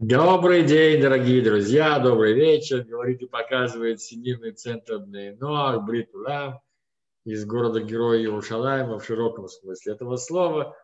[0.00, 2.84] Добрый день, дорогие друзья, добрый вечер.
[2.84, 6.60] Говорит и показывает Всемирный центр Ноах Бритулам
[7.24, 10.76] из города Героя Иерушалайма в широком смысле этого слова.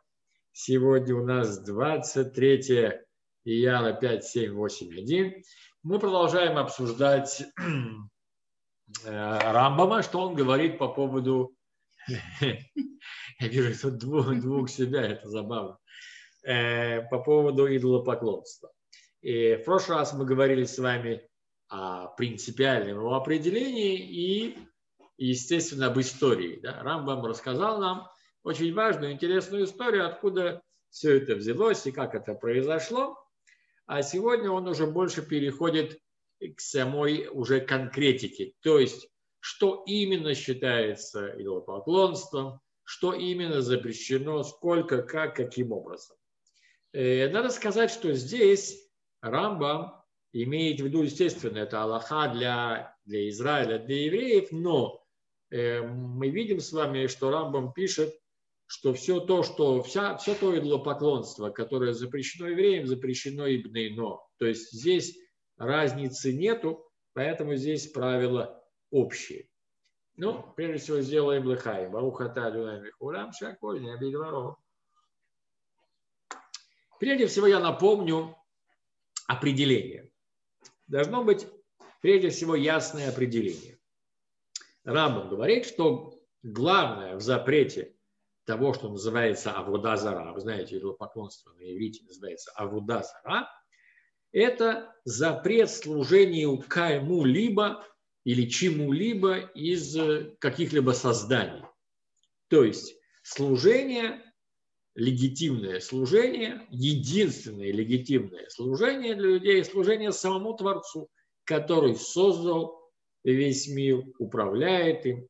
[0.50, 3.02] Сегодня у нас 23
[3.44, 5.44] ияна 5781.
[5.84, 7.44] Мы продолжаем обсуждать
[9.04, 11.54] э, Рамбама, что он говорит по поводу...
[12.40, 15.78] Я вижу тут двух, двух себя, это забавно.
[16.42, 18.73] Э, по поводу идолопоклонства.
[19.24, 21.26] И в прошлый раз мы говорили с вами
[21.68, 24.58] о принципиальном его определении и,
[25.16, 26.60] естественно, об истории.
[26.62, 26.82] Да?
[26.82, 28.06] Рамбам рассказал нам
[28.42, 30.60] очень важную, интересную историю, откуда
[30.90, 33.18] все это взялось и как это произошло.
[33.86, 35.98] А сегодня он уже больше переходит
[36.38, 38.52] к самой уже конкретике.
[38.60, 39.08] То есть,
[39.40, 46.14] что именно считается идолопоклонством, что именно запрещено, сколько, как, каким образом.
[46.92, 48.83] Э, надо сказать, что здесь
[49.24, 50.02] Рамбам
[50.32, 55.02] имеет в виду, естественно, это Аллаха для, для Израиля, для евреев, но
[55.50, 58.14] э, мы видим с вами, что Рамбам пишет,
[58.66, 64.18] что все то, что вся, все то идолопоклонство, которое запрещено евреям, запрещено и бнейно.
[64.38, 65.16] То есть здесь
[65.56, 69.48] разницы нету, поэтому здесь правила общие.
[70.16, 71.90] Ну, прежде всего, сделаем лыхаем.
[71.90, 74.56] Барухата Адунай Михурам Шаколь, не
[77.00, 78.36] Прежде всего, я напомню,
[79.26, 80.10] определение.
[80.86, 81.46] Должно быть,
[82.02, 83.78] прежде всего, ясное определение.
[84.84, 87.96] Рамбам говорит, что главное в запрете
[88.44, 93.48] того, что называется авудазара, вы знаете, поклонство на иврите называется авудазара,
[94.32, 97.86] это запрет служению кому-либо
[98.24, 99.96] или чему-либо из
[100.38, 101.62] каких-либо созданий.
[102.48, 104.23] То есть служение
[104.94, 111.08] легитимное служение, единственное легитимное служение для людей, служение самому Творцу,
[111.44, 112.80] который создал
[113.24, 115.26] весь мир, управляет им.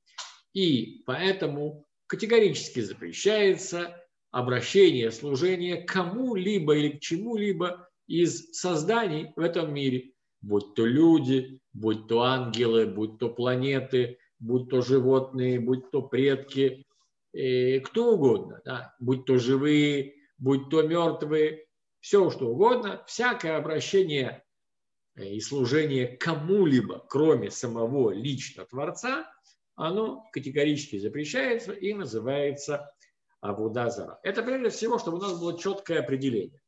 [0.52, 4.00] И поэтому категорически запрещается
[4.30, 10.12] обращение, служение кому-либо или к чему-либо из созданий в этом мире,
[10.42, 16.84] будь то люди, будь то ангелы, будь то планеты, будь то животные, будь то предки,
[17.34, 21.64] Кто угодно, да, будь то живые, будь то мертвые,
[22.04, 24.44] все что угодно, всякое обращение
[25.16, 29.26] э, и служение кому-либо, кроме самого лично Творца,
[29.74, 32.94] оно категорически запрещается и называется
[33.40, 34.20] Абудазара.
[34.22, 36.60] Это прежде всего, чтобы у нас было четкое определение.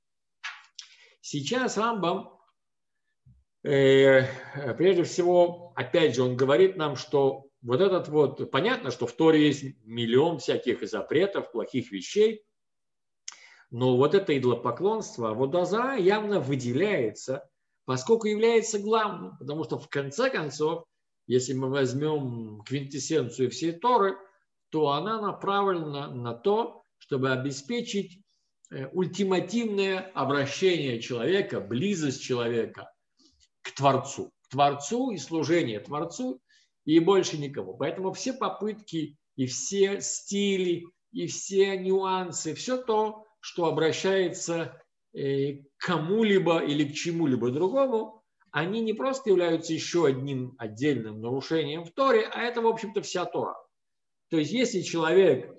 [1.21, 2.41] Сейчас Рамбам,
[3.63, 4.23] э,
[4.79, 9.47] прежде всего, опять же, он говорит нам, что вот этот вот, понятно, что в Торе
[9.47, 12.45] есть миллион всяких запретов, плохих вещей,
[13.71, 17.49] но вот это идолопоклонство, вот Азара явно выделяется,
[17.85, 20.85] поскольку является главным, потому что в конце концов,
[21.27, 24.17] если мы возьмем квинтэссенцию всей Торы,
[24.71, 28.21] то она направлена на то, чтобы обеспечить
[28.71, 32.93] э, ультимативное обращение человека, близость человека
[33.63, 34.33] к Творцу.
[34.43, 36.41] К Творцу и служение Творцу
[36.87, 37.75] и больше никого.
[37.75, 44.81] Поэтому все попытки и все стили, и все нюансы, все то, что обращается
[45.13, 51.85] э, к кому-либо или к чему-либо другому, они не просто являются еще одним отдельным нарушением
[51.85, 53.57] в Торе, а это, в общем-то, вся Тора.
[54.31, 55.53] То есть, если человек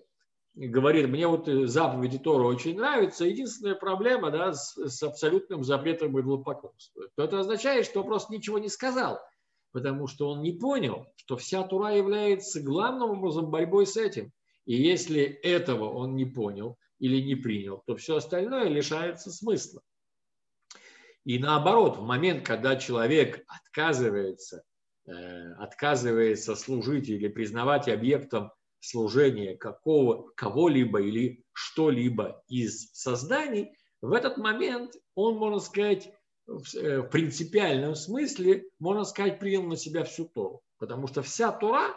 [0.55, 7.09] говорит, мне вот заповеди Тора очень нравятся, единственная проблема да, с, с абсолютным запретом идолопоклонства,
[7.15, 9.19] то это означает, что он просто ничего не сказал–
[9.71, 14.31] потому что он не понял, что вся Тура является главным образом борьбой с этим.
[14.65, 19.81] И если этого он не понял или не принял, то все остальное лишается смысла.
[21.25, 24.63] И наоборот, в момент, когда человек отказывается,
[25.05, 34.37] э, отказывается служить или признавать объектом служения какого, кого-либо или что-либо из созданий, в этот
[34.37, 36.13] момент он, можно сказать,
[36.47, 40.61] в принципиальном смысле, можно сказать, принял на себя всю Тору.
[40.77, 41.95] Потому что вся Тора,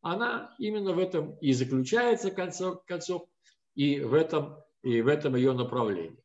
[0.00, 3.28] она именно в этом и заключается, концов, концов
[3.74, 6.22] и в этом, и в этом ее направлении.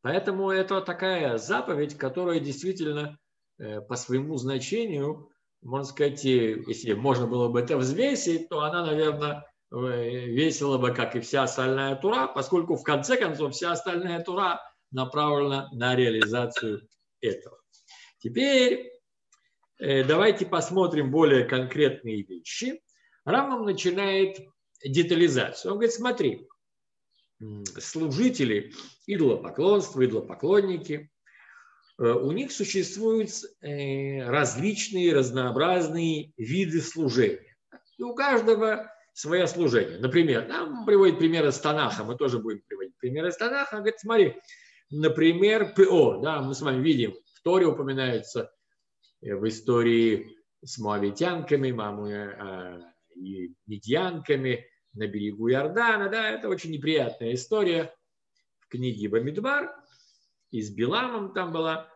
[0.00, 3.18] Поэтому это такая заповедь, которая действительно
[3.58, 5.30] э, по своему значению,
[5.60, 11.16] можно сказать, если можно было бы это взвесить, то она, наверное, э, весила бы, как
[11.16, 16.88] и вся остальная тура, поскольку в конце концов вся остальная тура направлена на реализацию
[17.20, 17.58] этого.
[18.18, 18.92] Теперь
[19.78, 22.82] э, давайте посмотрим более конкретные вещи.
[23.24, 24.38] Рамам начинает
[24.84, 25.72] детализацию.
[25.72, 26.48] Он говорит, смотри,
[27.78, 28.72] служители
[29.06, 31.10] идолопоклонства, идолопоклонники,
[31.98, 33.30] э, у них существуют
[33.60, 37.56] э, различные, разнообразные виды служения.
[37.98, 39.98] И у каждого свое служение.
[39.98, 43.74] Например, нам приводит примеры с Танаха, мы тоже будем приводить примеры с Танаха.
[43.76, 44.36] Он говорит, смотри,
[44.90, 48.52] например, ПО, да, мы с вами видим, в Торе упоминается
[49.20, 52.76] э, в истории с моавитянками, мамы
[53.14, 54.66] и медьянками,
[54.98, 56.08] на берегу Иордана.
[56.08, 57.94] Да, это очень неприятная история
[58.60, 59.74] в книге Бамидбар.
[60.50, 61.88] И с Биламом там была.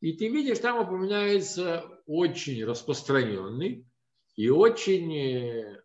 [0.00, 3.86] И ты видишь, там упоминается очень распространенный
[4.36, 5.82] и очень э,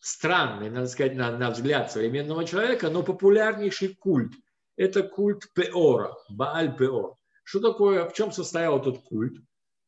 [0.00, 4.32] странный, надо сказать, на, на взгляд современного человека, но популярнейший культ.
[4.76, 7.16] Это культ Пеора, Бааль Пеор.
[7.44, 9.40] Что такое, в чем состоял этот культ?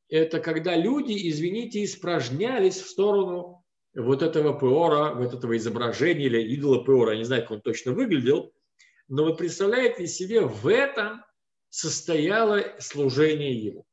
[0.09, 3.65] Это когда люди, извините, испражнялись в сторону
[3.95, 7.93] вот этого пеора, вот этого изображения или идола пеора, я не знаю, как он точно
[7.93, 8.53] выглядел,
[9.09, 11.23] но вы представляете себе, в этом
[11.69, 13.85] состояло служение ему.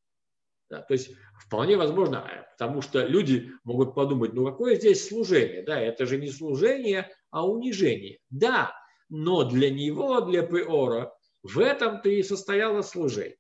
[0.70, 2.28] Да, то есть вполне возможно,
[2.58, 5.64] потому что люди могут подумать, ну какое здесь служение?
[5.64, 8.20] Да, это же не служение, а унижение.
[8.30, 8.74] Да,
[9.10, 11.14] но для него, для Пеора,
[11.44, 13.38] в этом-то и состояло служение.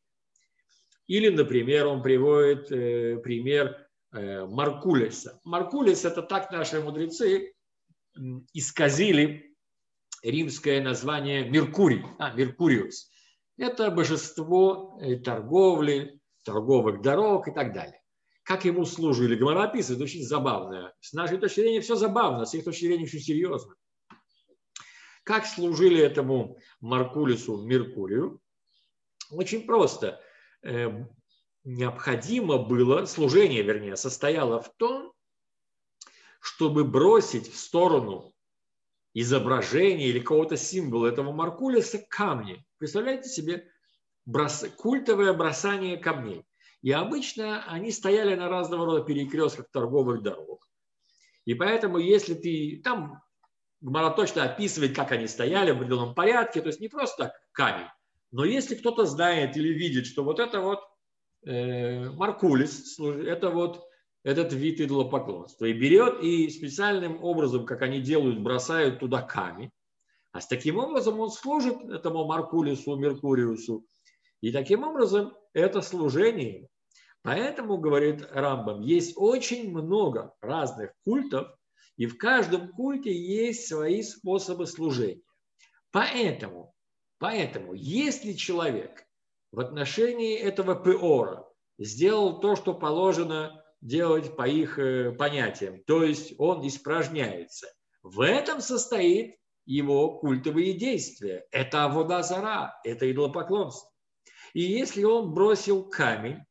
[1.07, 3.85] Или, например, он приводит э, пример
[4.15, 5.41] Э, Маркулиса.
[5.43, 7.53] Маркулис– это так наши мудрецы
[8.53, 9.53] исказили
[10.23, 13.11] римское название Меркурий, а, Меркуриус.
[13.57, 18.01] Это божество э, торговли, торговых дорог и так далее.
[18.43, 19.35] Как ему служили?
[19.35, 20.93] Гомора описывает, очень забавно.
[21.01, 23.75] С нашей точки зрения все забавно, с их точки зрения все серьезно.
[25.25, 28.39] Как служили этому Маркулису Меркурию?
[29.31, 30.21] Очень просто.
[30.61, 31.03] Э,
[31.63, 35.13] необходимо было, служение, вернее, состояло в том,
[36.39, 38.35] чтобы бросить в сторону
[39.15, 42.63] изображения или какого-то символа этого Маркулиса камни.
[42.77, 43.67] Представляете себе
[44.27, 44.63] брос...
[44.77, 46.45] культовое бросание камней.
[46.83, 50.69] И обычно они стояли на разного рода перекрестках торговых дорог.
[51.45, 53.24] И поэтому, если ты там
[53.85, 57.87] Гмара точно описывает, как они стояли в определенном порядке, то есть не просто камень,
[58.31, 60.81] но если кто-то знает или видит, что вот это вот
[61.45, 63.87] Э, Маркулис, это вот
[64.23, 65.65] этот вид идолопоклонства.
[65.65, 69.69] И берет и специальным образом, как они делают, бросают туда камень.
[70.31, 73.85] А с таким образом он служит этому Маркулису, Меркуриусу.
[74.41, 76.67] И таким образом это служение.
[77.21, 81.55] Поэтому, говорит Рамбам, есть очень много разных культов,
[81.97, 85.21] и в каждом культе есть свои способы служения.
[85.91, 86.73] Поэтому,
[87.19, 89.05] поэтому если человек
[89.51, 91.47] в отношении этого пеора
[91.77, 97.67] сделал то, что положено делать по их э, понятиям, то есть он испражняется.
[98.03, 101.45] В этом состоит его культовые действия.
[101.51, 103.89] Это аводазара, это идолопоклонство.
[104.53, 106.43] И если он бросил камень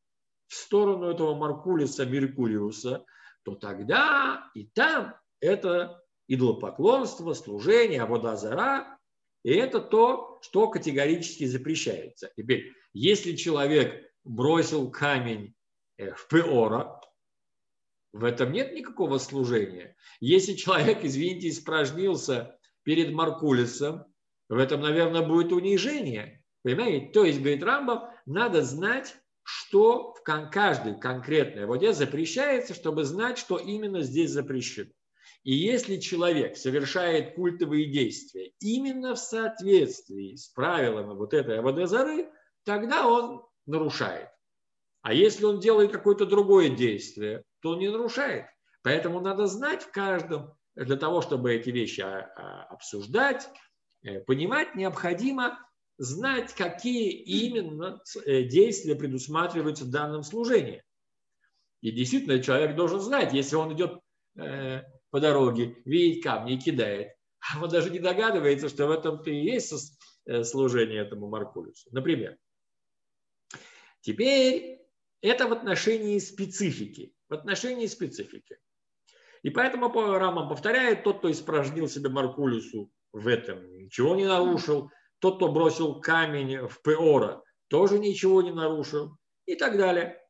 [0.47, 3.05] в сторону этого Маркулиса Меркуриуса,
[3.45, 5.15] то тогда и там
[5.45, 8.99] это идолопоклонство, служение, аводазара,
[9.43, 12.33] и это то, что категорически запрещается.
[12.37, 15.55] Теперь, если человек бросил камень
[15.99, 17.01] э, в Пеора,
[18.13, 19.97] в этом нет никакого служения.
[20.21, 24.05] Если человек, извините, испражнился перед Маркулисом,
[24.49, 26.43] в этом, наверное, будет унижение.
[26.63, 27.13] Понимаете?
[27.13, 33.59] То есть, говорит Рамбов, надо знать, что в каждой конкретной воде запрещается, чтобы знать, что
[33.59, 34.91] именно здесь запрещено.
[35.45, 42.31] И если человек совершает культовые действия именно в соответствии с правилами вот этой Аводезары,
[42.65, 44.31] тогда он нарушает.
[45.03, 48.47] А если он делает какое-то другое действие, то он не нарушает.
[48.83, 53.49] Поэтому надо знать в каждом, для того, чтобы эти вещи а, а, обсуждать,
[54.03, 55.59] э, понимать, необходимо
[55.99, 60.83] знать, какие именно э, действия предусматриваются в данном служении.
[61.83, 64.01] И действительно, человек должен знать, если он идет
[64.37, 64.83] э,
[65.15, 69.45] по дороге, видит камни и кидает, а он даже не догадывается, что в этом-то и
[69.45, 69.73] есть
[70.43, 71.89] служение этому Маркулюсу.
[71.93, 72.37] Например,
[74.05, 74.83] Теперь
[75.23, 77.15] это в отношении специфики.
[77.31, 78.59] В отношении специфики.
[79.43, 84.91] И поэтому Рамам повторяет, тот, кто испражнил себе Маркулису в этом, ничего не нарушил.
[85.21, 89.17] Тот, кто бросил камень в Пеора, тоже ничего не нарушил.
[89.47, 90.21] И так далее.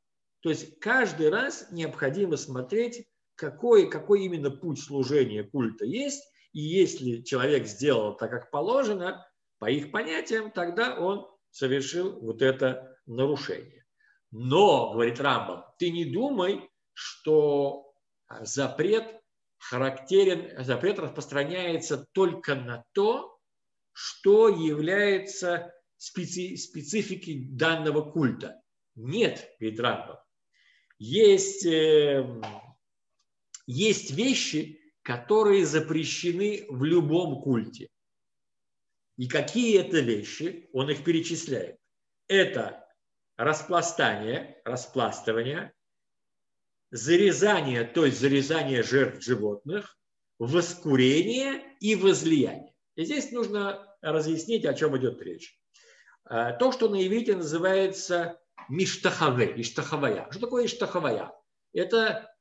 [0.40, 6.22] То есть каждый раз необходимо смотреть, какой, какой именно путь служения культа есть.
[6.52, 9.26] И если человек сделал так, как положено,
[9.58, 13.84] по их понятиям, тогда он совершил вот это нарушение.
[14.30, 17.92] Но, говорит Рамбам, ты не думай, что
[18.40, 19.20] запрет
[19.58, 23.38] характерен, запрет распространяется только на то,
[23.92, 28.60] что является специ, спецификой данного культа.
[28.96, 30.16] Нет, говорит Рамбам.
[30.98, 32.40] Есть, э,
[33.66, 37.88] есть вещи, которые запрещены в любом культе.
[39.16, 40.68] И какие это вещи?
[40.72, 41.78] Он их перечисляет.
[42.26, 42.84] Это
[43.36, 45.72] распластание, распластывание,
[46.90, 49.98] зарезание, то есть зарезание жертв животных,
[50.38, 52.74] воскурение и возлияние.
[52.96, 55.58] И здесь нужно разъяснить, о чем идет речь.
[56.24, 60.28] А, то, что на иврите называется миштахаве, иштахавая.
[60.30, 61.32] Что такое иштахавая?
[61.72, 62.33] Это,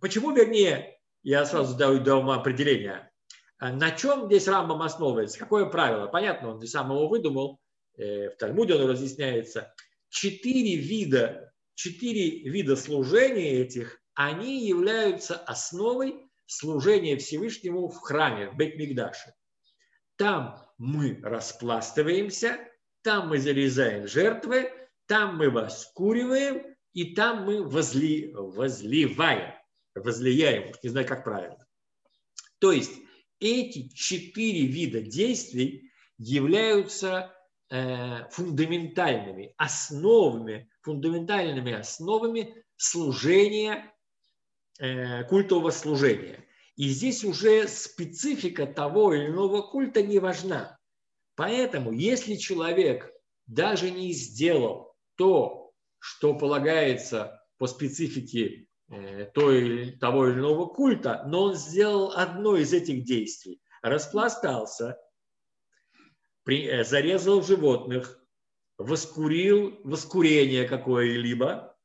[0.00, 3.10] почему, вернее, я сразу даю, даю определение.
[3.58, 5.38] А на чем здесь Рамбам основывается?
[5.38, 6.06] Какое правило?
[6.06, 7.60] Понятно, он не сам его выдумал.
[7.98, 9.74] Э, в Талмуде он разъясняется.
[10.08, 19.34] Четыре вида, четыре вида служения этих, они являются основой служения Всевышнему в храме, в Бет-Мигдаше.
[20.16, 22.58] Там мы распластываемся,
[23.02, 24.70] там мы зарезаем жертвы,
[25.06, 29.54] там мы воскуриваем, и там мы возли, возливаем,
[29.94, 31.66] возлияем, не знаю, как правильно.
[32.58, 32.92] То есть
[33.40, 37.34] эти четыре вида действий являются
[37.70, 43.92] э, фундаментальными основами, фундаментальными основами служения,
[44.78, 46.46] э, культового служения.
[46.76, 50.78] И здесь уже специфика того или иного культа не важна.
[51.34, 53.10] Поэтому, если человек
[53.46, 61.44] даже не сделал то, что полагается по специфике э, той, того или иного культа, но
[61.44, 64.98] он сделал одно из этих действий, распластался,
[66.44, 68.20] при, э, зарезал животных,
[68.78, 71.76] воскурил воскурение какое-либо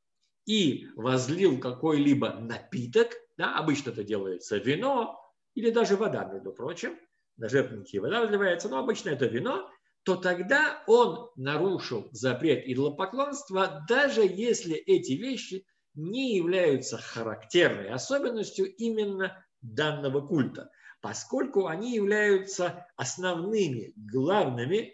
[0.45, 5.19] и возлил какой-либо напиток, да, обычно это делается вино
[5.55, 6.97] или даже вода, между прочим,
[7.37, 9.69] на жертвенники вода разливается, но обычно это вино,
[10.03, 15.65] то тогда он нарушил запрет идолопоклонства, даже если эти вещи
[15.95, 20.69] не являются характерной особенностью именно данного культа,
[21.01, 24.93] поскольку они являются основными, главными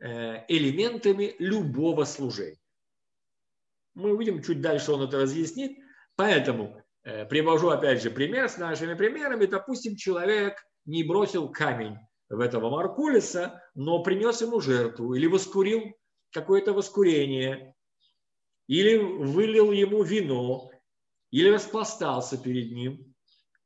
[0.00, 2.58] э, элементами любого служения.
[3.94, 5.78] Мы увидим чуть дальше, он это разъяснит.
[6.16, 9.46] Поэтому э, привожу опять же пример с нашими примерами.
[9.46, 11.96] Допустим, человек не бросил камень
[12.28, 15.94] в этого Маркулиса, но принес ему жертву или воскурил
[16.32, 17.75] какое-то воскурение,
[18.66, 20.70] или вылил ему вино,
[21.30, 23.14] или распластался перед ним.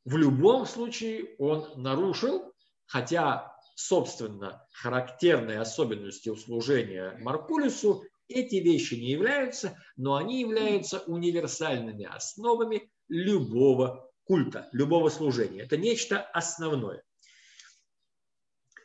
[0.04, 2.52] В любом случае он нарушил,
[2.86, 12.90] хотя, собственно, характерной особенностью служения Маркулису эти вещи не являются, но они являются универсальными основами
[13.08, 15.62] любого культа, любого служения.
[15.62, 17.02] Это нечто основное.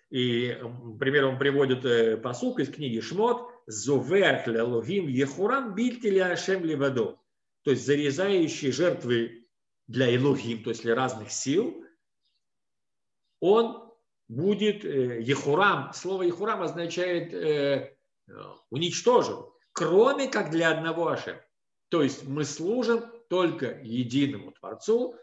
[0.10, 0.58] И
[1.00, 7.18] пример он приводит э, посук из книги Шмот «Зоверх лелогим ехурам бильти ли ашем ливадо».
[7.64, 9.48] То есть зарезающий жертвы
[9.88, 11.84] для Элохим, то есть для разных сил,
[13.40, 13.92] он
[14.28, 15.92] будет э, Ехурам.
[15.94, 17.96] Слово Ехурам означает э,
[18.70, 21.38] уничтожен, кроме как для одного Ашем.
[21.90, 25.16] То есть мы служим только единому Творцу,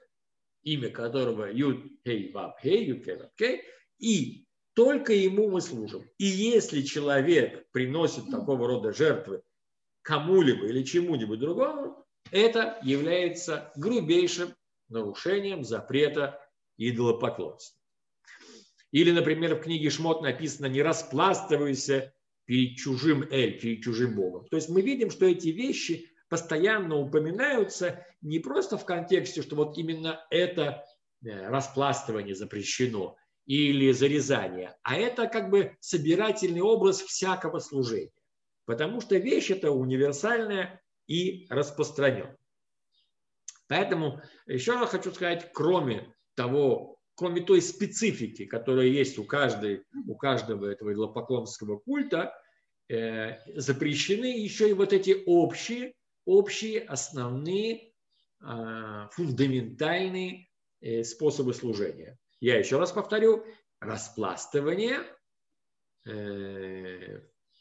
[0.63, 3.63] имя которого Юд Хей Вав Хей, Юд Хей Вав Хей,
[3.99, 6.05] и только ему мы служим.
[6.19, 9.43] И если человек приносит такого рода жертвы
[10.03, 14.55] кому-либо или чему-нибудь другому, это является грубейшим
[14.89, 16.41] нарушением запрета
[16.79, 17.79] идолопоклонства.
[18.91, 22.13] Или, например, в книге Шмот написано «не распластывайся
[22.45, 24.47] перед чужим Эль, перед чужим Богом».
[24.49, 29.77] То есть мы видим, что эти вещи постоянно упоминаются не просто в контексте, что вот
[29.79, 30.85] именно это
[31.25, 38.13] э, распластывание запрещено, или зарезание, а это как бы собирательный образ всякого служения.
[38.65, 42.39] Потому что вещь это универсальная и распространенная.
[43.69, 50.15] Поэтому еще раз хочу сказать, кроме того, кроме той специфики, которая есть у, каждой, у
[50.15, 52.35] каждого этого идолопоклонского культа,
[52.89, 55.95] э, запрещены еще и вот эти общие,
[56.25, 57.93] общие основные,
[58.41, 60.49] э, фундаментальные
[60.81, 62.19] э, способы служения.
[62.43, 63.47] Я еще раз повторю,
[63.79, 64.99] распластывание,
[66.05, 67.21] э,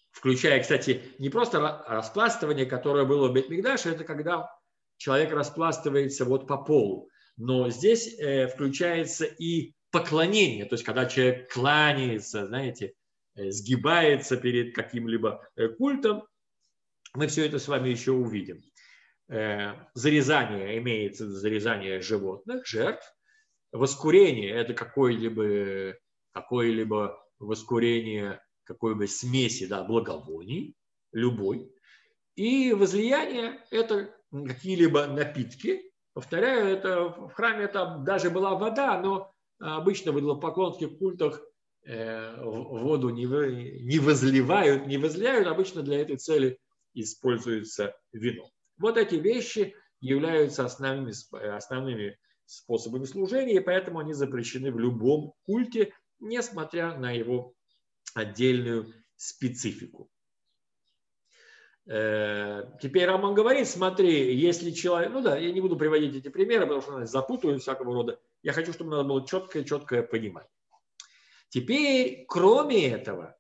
[0.09, 4.49] включая, кстати, не просто распластывание, которое было в Бетмигдаше, это когда
[4.97, 11.53] человек распластывается вот по полу, но здесь э, включается и поклонение, то есть когда человек
[11.53, 12.95] кланяется, знаете,
[13.35, 15.47] э, сгибается перед каким-либо
[15.77, 16.23] культом,
[17.13, 18.63] мы все это с вами еще увидим.
[19.27, 23.05] Зарезание имеется зарезание животных, жертв,
[23.71, 25.97] воскурение– это какое-либо
[26.33, 30.75] какое-либо воскурение какой-бы смеси, да, благовоний,
[31.11, 31.69] любой.
[32.35, 35.91] И возлияние– это какие-либо напитки.
[36.13, 41.41] Повторяю, это в храме это даже была вода, но обычно в идолопоклонских культах
[41.85, 43.25] э, воду не,
[43.81, 46.57] не возливают, не возливают, обычно для этой цели
[46.93, 48.49] используется вино.
[48.77, 51.13] Вот эти вещи являются основными,
[51.55, 52.17] основными
[52.51, 57.53] способами служения, и поэтому они запрещены в любом культе, несмотря на его
[58.13, 60.09] отдельную специфику.
[61.87, 66.65] Э, теперь Роман говорит, смотри, если человек, ну да, я не буду приводить эти примеры,
[66.65, 68.19] потому что они запутывают всякого рода.
[68.43, 70.51] Я хочу, чтобы надо было четкое-четкое понимание.
[71.49, 73.37] Теперь, кроме этого,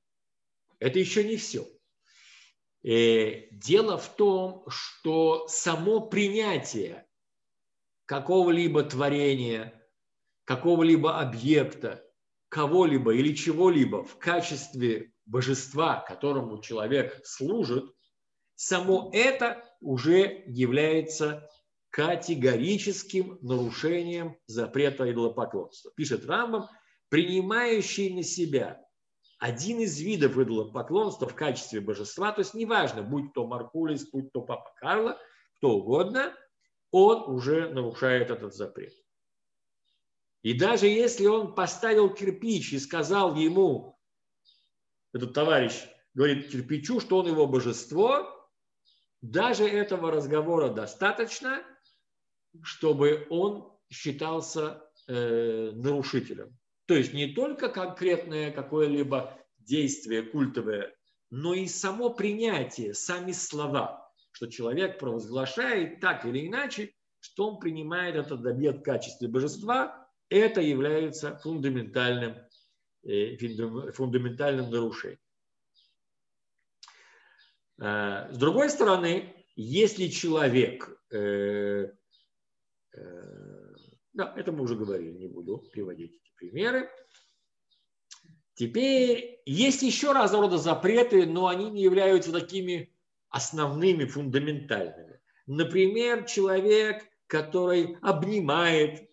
[0.79, 1.67] это еще не все.
[2.83, 7.05] Э, дело в том, что само принятие
[8.11, 9.73] какого-либо творения,
[10.43, 12.03] какого-либо объекта,
[12.49, 17.85] кого-либо или чего-либо в качестве божества, которому человек служит,
[18.55, 21.49] само это уже является
[21.89, 25.93] категорическим нарушением запрета идолопоклонства.
[25.95, 26.67] Пишет Рамбам,
[27.07, 28.83] принимающий на себя
[29.39, 34.41] один из видов идолопоклонства в качестве божества, то есть неважно, будь то Маркулис, будь то
[34.41, 35.17] Папа Карло,
[35.59, 36.35] кто угодно,
[36.91, 38.93] он уже нарушает этот запрет.
[40.43, 43.99] И даже если он поставил кирпич и сказал ему,
[45.13, 45.73] этот товарищ
[46.13, 48.49] говорит кирпичу, что он его божество,
[49.21, 51.63] даже этого разговора достаточно,
[52.63, 56.57] чтобы он считался э, нарушителем.
[56.87, 60.93] То есть не только конкретное какое-либо действие культовое,
[61.29, 64.00] но и само принятие, сами слова,
[64.31, 70.61] что человек провозглашает так или иначе, что он принимает этот объект в качестве божества, это
[70.61, 72.37] является фундаментальным,
[73.03, 75.19] э, фундаментальным нарушением.
[77.79, 81.91] Э, с другой стороны, если человек, э,
[84.13, 86.89] да, это мы уже говорили, не буду приводить эти примеры.
[88.55, 92.93] Теперь есть еще разного рода запреты, но они не являются такими
[93.31, 95.19] основными, фундаментальными.
[95.47, 99.09] Например, человек, который обнимает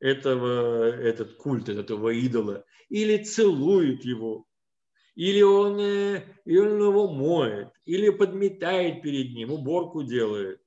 [0.00, 4.46] этого, этот культ, этого идола, или целует его,
[5.14, 10.60] или он, э, или он его моет, или подметает перед ним, уборку делает,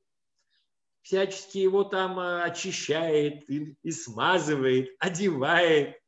[1.01, 5.99] всячески его там э, очищает и, и смазывает, одевает,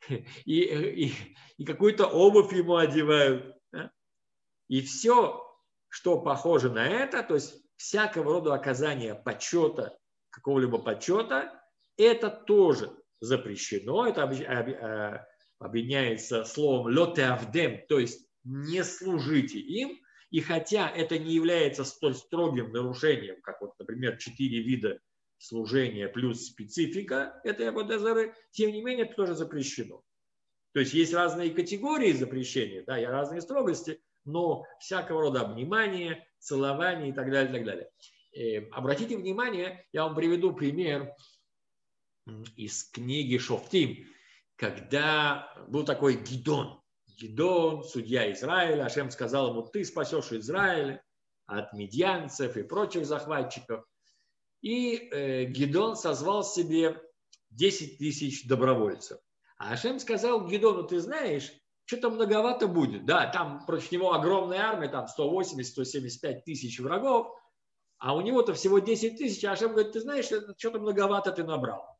[0.08, 1.12] и, и,
[1.58, 3.59] и какую-то обувь ему одевают.
[4.70, 5.44] И все,
[5.88, 9.98] что похоже на это, то есть всякого рода оказание почета,
[10.30, 11.60] какого-либо почета,
[11.96, 15.26] это тоже запрещено, это э,
[15.58, 19.98] объединяется словом лотеавдем, то есть не служите им,
[20.30, 25.00] и хотя это не является столь строгим нарушением, как вот, например, четыре вида
[25.38, 30.04] служения плюс специфика этой Абадазары, тем не менее это тоже запрещено.
[30.74, 37.10] То есть есть разные категории запрещения, да, и разные строгости, но всякого рода обнимание, целование
[37.10, 37.90] и так далее, и так далее.
[38.32, 41.14] И э, обратите внимание, я вам приведу пример
[42.56, 44.06] из книги Шофтим,
[44.56, 46.80] когда был такой Гидон.
[47.18, 51.00] Гидон, судья Израиля, Ашем сказал ему, ты спасешь Израиль
[51.46, 53.84] от медианцев и прочих захватчиков.
[54.62, 57.00] И э, Гидон созвал себе
[57.50, 59.18] 10 тысяч добровольцев.
[59.58, 61.52] А Ашем сказал Гидону, ты знаешь,
[61.98, 63.04] что-то многовато будет.
[63.04, 67.34] Да, там против него огромная армия, там 180-175 тысяч врагов,
[67.98, 71.90] а у него-то всего 10 тысяч, а Ашем говорит, ты знаешь, что-то многовато ты набрал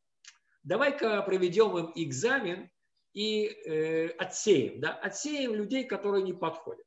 [0.62, 2.70] давай-ка проведем им экзамен
[3.12, 6.86] и э, отсеем, да, отсеем людей, которые не подходят.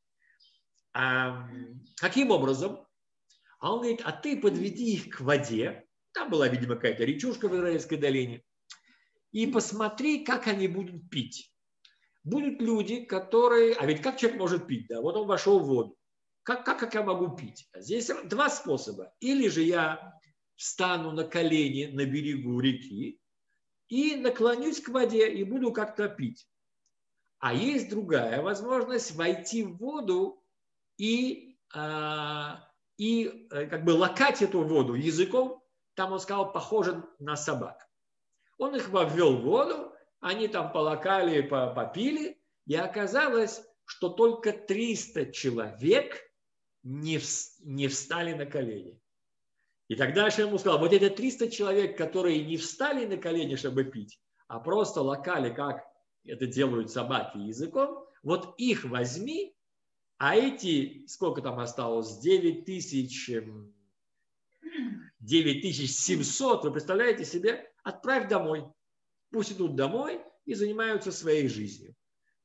[0.93, 1.47] А,
[1.97, 2.85] каким образом?
[3.59, 7.55] А он говорит, а ты подведи их к воде, там была, видимо, какая-то речушка в
[7.55, 8.43] Израильской долине,
[9.31, 11.52] и посмотри, как они будут пить.
[12.23, 13.75] Будут люди, которые...
[13.75, 14.88] А ведь как человек может пить?
[14.88, 15.01] Да?
[15.01, 15.97] Вот он вошел в воду.
[16.43, 17.69] Как, как, как я могу пить?
[17.75, 19.13] Здесь два способа.
[19.19, 20.19] Или же я
[20.55, 23.19] встану на колени на берегу реки,
[23.89, 26.47] и наклонюсь к воде и буду как-то пить.
[27.39, 30.43] А есть другая возможность войти в воду
[30.97, 35.62] и, а, и э, как бы лакать эту воду языком.
[35.95, 37.88] Там он сказал, похоже на собак.
[38.57, 39.92] Он их ввел в воду,
[40.23, 46.21] они там полакали, попили, и оказалось, что только 300 человек
[46.81, 48.99] не, встали на колени.
[49.89, 53.83] И тогда Ашем ему сказал, вот эти 300 человек, которые не встали на колени, чтобы
[53.83, 55.83] пить, а просто локали, как
[56.23, 59.53] это делают собаки языком, вот их возьми,
[60.17, 63.29] а эти, сколько там осталось, 9 тысяч,
[65.19, 68.65] 9700, эм, вы представляете себе, отправь домой.
[69.34, 71.96] Пусть идут домой и занимаются своей жизнью.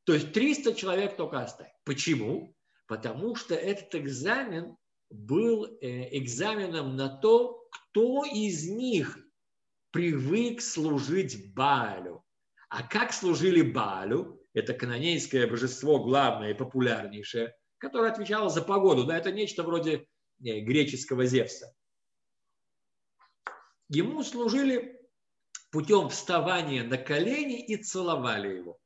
[0.05, 1.71] То есть 300 человек только оставь.
[1.85, 2.57] Почему?
[2.87, 4.75] Потому что этот экзамен
[5.11, 9.19] был э, экзаменом на то, кто из них
[9.91, 12.25] привык служить Балю.
[12.71, 14.43] А как служили Балю?
[14.55, 19.05] Это канонейское божество, главное и популярнейшее, которое отвечало за погоду.
[19.05, 20.07] Да, это нечто вроде
[20.39, 21.75] не, греческого Зевса.
[23.91, 24.98] Ему служили
[25.71, 28.79] путем вставания на колени и целовали его.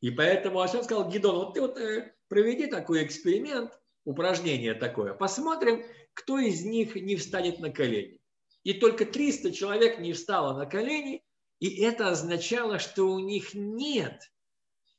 [0.00, 5.84] И поэтому Ашем сказал, Гидон, вот ты вот э, проведи такой эксперимент, упражнение такое, посмотрим,
[6.14, 8.20] кто из них не встанет на колени.
[8.62, 11.22] И только 300 человек не встало на колени,
[11.58, 14.20] и это означало, что у них нет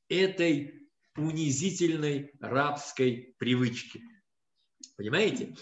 [0.10, 4.02] этой унизительной рабской привычки.
[4.98, 5.56] Понимаете?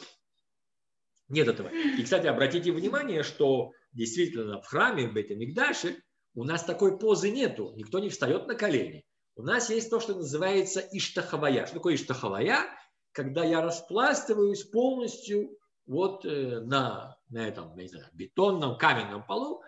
[1.30, 1.70] Нет этого.
[1.70, 6.02] И, кстати, обратите внимание, что действительно в храме, в Бетамикдаше,
[6.36, 7.74] у нас такой позы нету.
[7.76, 9.06] Никто не встает на колени.
[9.36, 11.66] У нас есть то, что называется иштахавая.
[11.66, 12.66] Что такое иштахавая?
[13.12, 19.62] Когда я распластываюсь полностью вот э, на, на этом, не знаю, бетонном, каменном полу,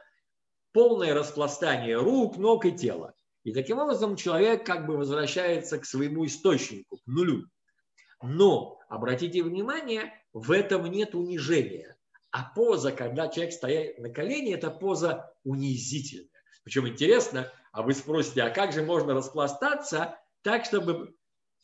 [0.74, 3.14] полное распластание рук, ног и тела.
[3.44, 7.46] И таким образом человек как бы возвращается к своему источнику, к нулю.
[8.22, 11.96] Но, обратите внимание, в этом нет унижения.
[12.32, 16.30] А поза, когда человек стоит на колени, это поза унизительная.
[16.64, 21.16] Причем интересно, а вы спросите, а как же можно распластаться так, чтобы,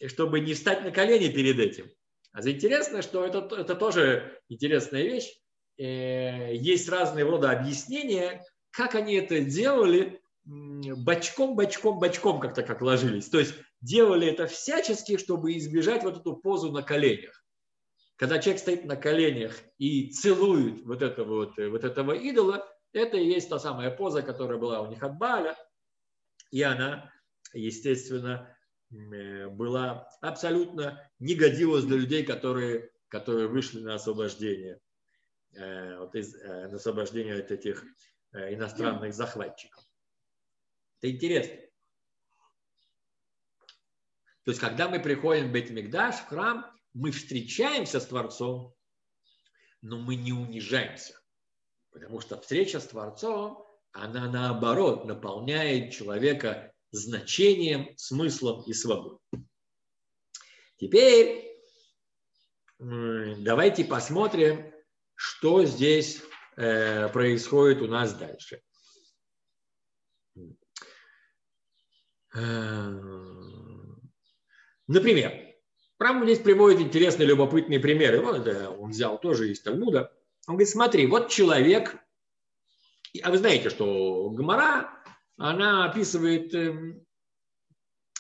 [0.08, 1.90] чтобы не встать на колени перед этим?
[2.32, 5.32] А интересно, что это, это тоже интересная вещь.
[5.78, 13.30] Э, есть разные рода объяснения, как они это делали, бочком, бочком, бочком как-то как ложились.
[13.30, 17.45] То есть делали это всячески, чтобы избежать вот эту позу на коленях.
[18.16, 23.26] Когда человек стоит на коленях и целует вот, это вот, вот этого идола, это и
[23.26, 25.58] есть та самая поза, которая была у них от Баля.
[26.52, 27.12] И она,
[27.54, 28.56] естественно,
[28.92, 34.80] Э, была абсолютно не годилась для людей, которые, которые вышли на освобождение,
[35.54, 37.84] э, вот из, э, на освобождение от этих
[38.34, 39.82] иностранных захватчиков.
[41.00, 41.56] Это интересно.
[44.44, 48.74] То есть, когда мы приходим в Бетмикдаш, в храм, мы встречаемся с Творцом,
[49.82, 51.20] но мы не унижаемся.
[51.92, 59.20] Потому что встреча с Творцом, она наоборот наполняет человека значением, смыслом и свободой.
[60.78, 61.46] Теперь
[62.80, 64.74] давайте посмотрим,
[65.16, 66.22] что здесь
[66.56, 68.62] э, происходит у нас дальше.
[72.36, 72.90] Э,
[74.88, 75.45] например,
[75.98, 78.22] Прям здесь приводит интересные, любопытные примеры.
[78.22, 80.12] Вот это он взял тоже из Талмуда.
[80.48, 81.96] Он говорит, смотри, вот человек,
[83.24, 84.96] а вы знаете, что Гомора
[85.38, 87.06] она описывает эм,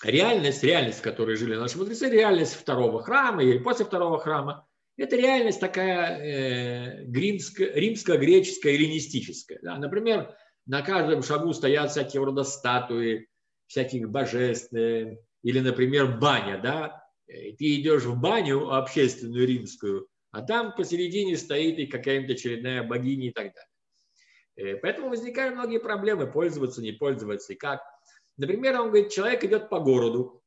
[0.03, 4.67] реальность, реальность, в которой жили наши мудрецы, реальность второго храма или после второго храма.
[4.97, 9.59] Это реальность такая э, римско-греческая, эллинистическая.
[9.61, 9.77] Да?
[9.77, 10.35] Например,
[10.65, 13.29] на каждом шагу стоят всякие рода статуи,
[13.67, 16.59] всяких божеств, э, или, например, баня.
[16.61, 17.04] Да?
[17.27, 23.31] Ты идешь в баню общественную римскую, а там посередине стоит и какая-нибудь очередная богиня и
[23.31, 24.75] так далее.
[24.75, 27.81] Э, поэтому возникают многие проблемы, пользоваться, не пользоваться и как.
[28.37, 30.43] Например, он говорит, человек идет по городу,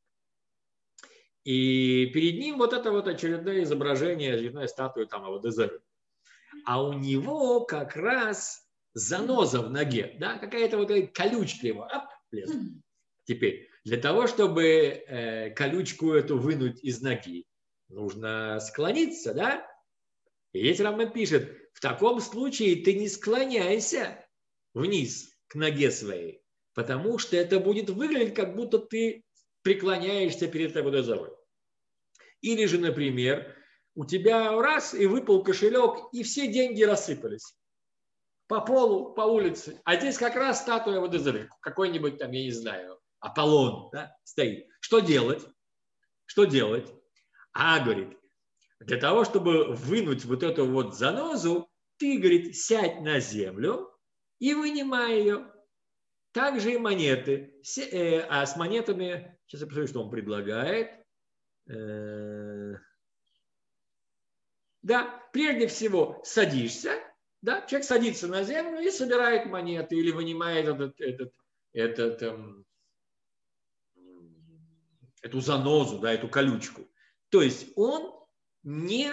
[1.44, 5.80] и перед ним вот это вот очередное изображение, очередная статуя там Авадезера.
[6.66, 12.60] А у него как раз заноза в ноге, да, какая-то вот колючка его, ап, лезет.
[13.24, 17.46] Теперь, для того, чтобы э, колючку эту вынуть из ноги,
[17.88, 19.66] нужно склониться, да?
[20.52, 24.26] И здесь Рамбан пишет, в таком случае ты не склоняйся
[24.74, 26.42] вниз к ноге своей,
[26.74, 29.24] потому что это будет выглядеть, как будто ты
[29.62, 31.32] преклоняешься перед Табудазорой.
[32.42, 33.56] Или же, например,
[33.94, 37.56] у тебя раз и выпал кошелек, и все деньги рассыпались
[38.48, 39.80] по полу, по улице.
[39.84, 44.66] А здесь как раз статуя Водозоры, какой-нибудь там, я не знаю, Аполлон да, стоит.
[44.80, 45.46] Что делать?
[46.26, 46.92] Что делать?
[47.52, 48.16] А, говорит,
[48.80, 53.90] для того, чтобы вынуть вот эту вот занозу, ты, говорит, сядь на землю
[54.38, 55.52] и вынимай ее.
[56.32, 57.60] Также и монеты.
[57.90, 60.90] Э, а с монетами, сейчас я посмотрю, что он предлагает.
[61.68, 62.76] Э,
[64.82, 66.92] да, прежде всего садишься,
[67.42, 71.32] да, человек садится на землю и собирает монеты или вынимает этот, этот,
[71.72, 72.64] этот эм,
[75.22, 76.82] эту занозу, да, эту колючку.
[77.30, 78.12] То есть он
[78.62, 79.12] не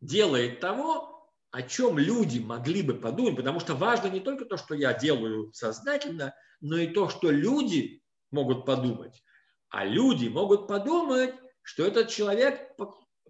[0.00, 4.74] делает того, о чем люди могли бы подумать, потому что важно не только то, что
[4.74, 9.22] я делаю сознательно, но и то, что люди могут подумать.
[9.68, 12.76] А люди могут подумать, что этот человек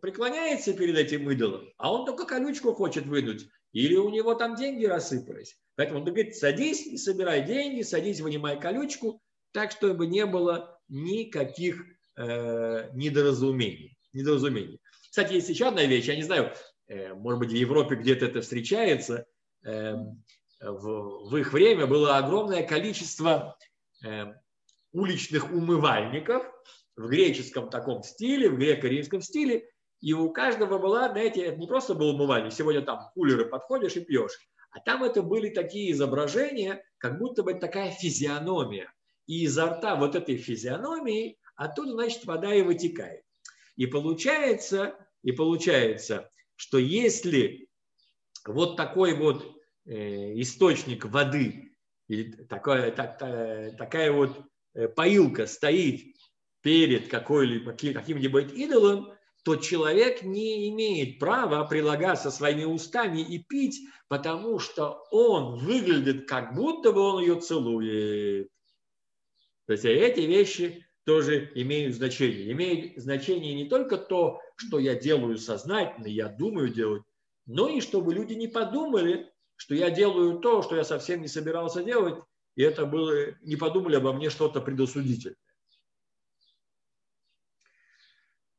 [0.01, 4.85] преклоняется перед этим идолом, а он только колючку хочет вынуть, или у него там деньги
[4.85, 5.59] рассыпались.
[5.77, 11.85] Поэтому он говорит, садись и собирай деньги, садись, вынимай колючку, так, чтобы не было никаких
[12.21, 13.97] э, недоразумений.
[14.13, 14.81] недоразумений.
[15.11, 16.53] Кстати, есть еще одна вещь, я не знаю,
[16.89, 19.27] э, может быть, в Европе где-то это встречается.
[19.65, 19.95] Э,
[20.61, 23.57] в, их время было огромное количество
[24.05, 24.27] э,
[24.93, 26.45] уличных умывальников
[26.97, 29.69] в греческом таком стиле, в греко-римском стиле,
[30.01, 34.01] и у каждого была, знаете, это не просто был умывальник, сегодня там кулеры подходишь и
[34.01, 34.39] пьешь,
[34.71, 38.93] а там это были такие изображения, как будто бы такая физиономия.
[39.27, 43.23] И изо рта вот этой физиономии оттуда, значит, вода и вытекает.
[43.77, 47.69] И получается, и получается, что если
[48.47, 49.45] вот такой вот
[49.85, 51.77] э, источник воды,
[52.09, 53.19] или такая, так,
[53.77, 54.43] такая вот
[54.75, 56.17] э, поилка стоит
[56.63, 59.13] перед какой-либо, каким-нибудь идолом,
[59.45, 66.55] то человек не имеет права прилагаться своими устами и пить, потому что он выглядит, как
[66.55, 68.49] будто бы он ее целует.
[69.67, 72.53] То есть эти вещи тоже имеют значение.
[72.53, 77.03] Имеет значение не только то, что я делаю сознательно, я думаю делать,
[77.47, 81.83] но и чтобы люди не подумали, что я делаю то, что я совсем не собирался
[81.83, 82.23] делать,
[82.57, 85.37] и это было, не подумали обо мне что-то предосудительное.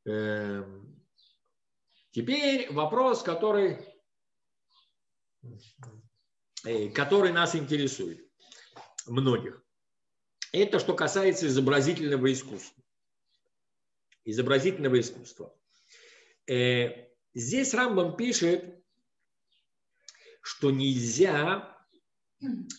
[0.05, 0.99] Эм,
[2.11, 3.77] теперь вопрос, который,
[6.65, 8.27] э, который нас интересует,
[9.05, 9.63] многих.
[10.51, 12.83] Это что касается изобразительного искусства.
[14.25, 15.55] Изобразительного искусства.
[16.47, 18.83] Э, здесь Рамбам пишет,
[20.41, 21.77] что нельзя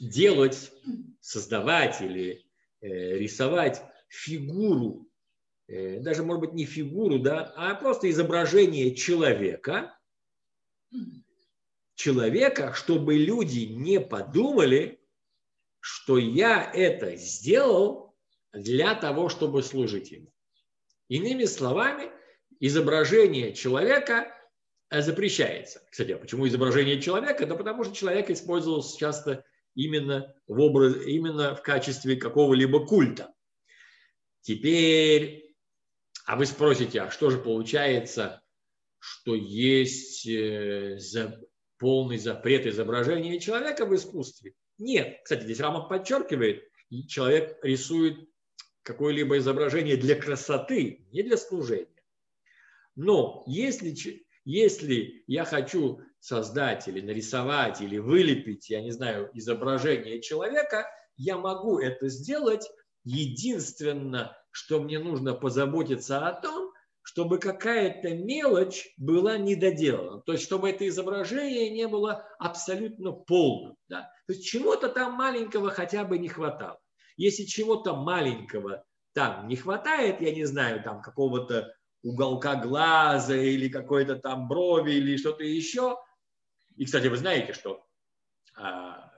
[0.00, 0.72] делать,
[1.20, 2.44] создавать или
[2.80, 2.86] э,
[3.18, 5.12] рисовать фигуру
[5.72, 9.98] Э, даже, может быть, не фигуру, да, а просто изображение человека,
[11.94, 15.01] человека, чтобы люди не подумали,
[15.82, 18.16] что я это сделал
[18.54, 20.32] для того, чтобы служить ему.
[21.08, 22.10] Иными словами,
[22.60, 24.34] изображение человека
[24.90, 25.82] запрещается.
[25.90, 27.46] Кстати, а почему изображение человека?
[27.46, 33.34] Да потому что человек использовался часто именно в, образ, именно в качестве какого-либо культа.
[34.40, 35.42] Теперь
[36.24, 38.42] а вы спросите, а что же получается,
[38.98, 40.98] что есть э,
[41.78, 44.54] полный запрет изображения человека в искусстве?
[44.82, 45.20] Нет.
[45.22, 46.68] Кстати, здесь Рама подчеркивает,
[47.08, 48.28] человек рисует
[48.82, 51.86] какое-либо изображение для красоты, не для служения.
[52.96, 60.86] Но если, если я хочу создать или нарисовать, или вылепить, я не знаю, изображение человека,
[61.16, 62.68] я могу это сделать
[63.04, 66.61] единственно что мне нужно позаботиться о том,
[67.12, 70.22] чтобы какая-то мелочь была недоделана.
[70.22, 73.76] То есть, чтобы это изображение не было абсолютно полным.
[73.86, 74.10] Да?
[74.26, 76.80] То есть, чего-то там маленького хотя бы не хватало.
[77.18, 84.16] Если чего-то маленького там не хватает, я не знаю, там какого-то уголка глаза или какой-то
[84.16, 85.98] там брови или что-то еще.
[86.76, 87.84] И, кстати, вы знаете, что
[88.56, 89.12] а,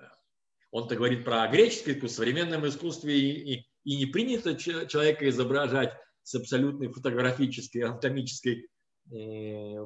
[0.72, 5.92] он-то говорит про греческое искусство, в современном искусстве и, и и не принято человека изображать
[6.24, 8.66] с абсолютной фотографической, анатомической
[9.12, 9.84] э, э,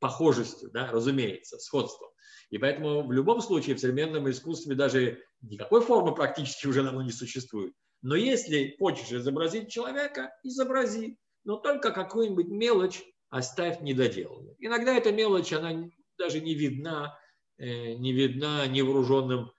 [0.00, 2.10] похожестью, да, разумеется, сходством.
[2.50, 7.12] И поэтому в любом случае в современном искусстве даже никакой формы практически уже давно не
[7.12, 7.72] существует.
[8.02, 14.56] Но если хочешь изобразить человека, изобрази, но только какую-нибудь мелочь оставь недоделанной.
[14.58, 17.16] Иногда эта мелочь, она даже не видна,
[17.58, 19.50] э, не видна невооруженным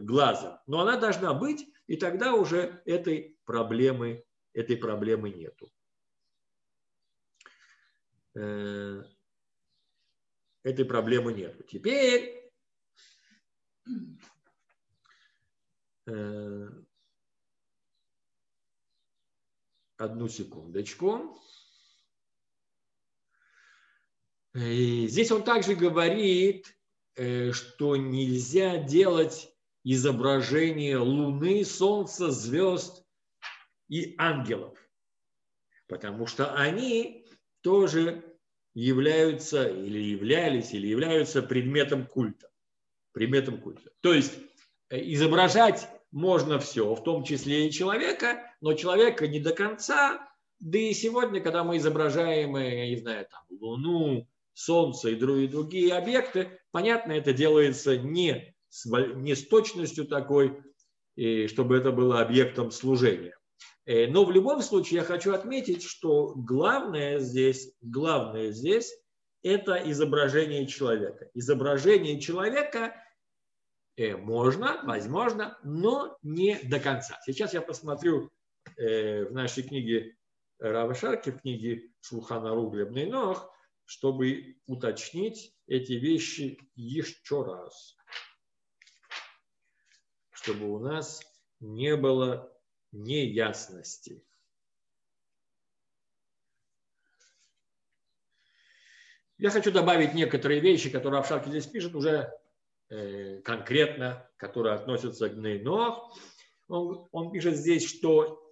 [0.00, 0.58] глазом.
[0.68, 5.72] Но она должна быть, и тогда уже этой проблемы, этой проблемы нету.
[8.34, 9.02] Э,
[10.64, 11.62] этой проблемы нету.
[11.62, 12.52] Теперь
[16.04, 16.68] э,
[19.96, 21.42] одну секундочку.
[24.52, 26.78] И здесь он также говорит,
[27.14, 33.07] что нельзя делать изображение Луны, Солнца, звезд
[33.88, 34.78] и ангелов.
[35.86, 37.26] Потому что они
[37.62, 38.24] тоже
[38.74, 42.48] являются или являлись, или являются предметом культа.
[43.12, 43.90] Предметом культа.
[44.00, 44.38] То есть
[44.90, 50.28] э, изображать можно все, в том числе и человека, но человека не до конца.
[50.60, 56.58] Да и сегодня, когда мы изображаем, я не знаю, там, Луну, Солнце и другие объекты,
[56.72, 60.60] понятно, это делается не с, не с точностью такой,
[61.46, 63.37] чтобы это было объектом служения.
[63.88, 68.94] Э, но в любом случае я хочу отметить, что главное здесь, главное здесь
[69.42, 71.30] это изображение человека.
[71.32, 73.02] Изображение человека
[73.96, 77.18] э, можно, возможно, но не до конца.
[77.24, 78.30] Сейчас я посмотрю
[78.76, 80.16] э, в нашей книге
[80.58, 83.50] Рава Шарки, в книге Шулхана Руглебный Ног,
[83.86, 87.96] чтобы уточнить эти вещи еще раз.
[90.30, 91.22] Чтобы у нас
[91.60, 92.52] не было
[92.92, 94.22] неясности.
[99.38, 102.32] Я хочу добавить некоторые вещи, которые Авшарки здесь пишет уже
[102.88, 106.18] э, конкретно, которые относятся к Нейнох.
[106.66, 108.44] Он, он пишет здесь, что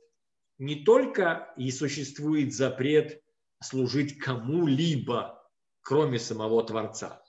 [0.59, 3.21] не только и существует запрет
[3.61, 5.45] служить кому-либо,
[5.81, 7.23] кроме самого Творца,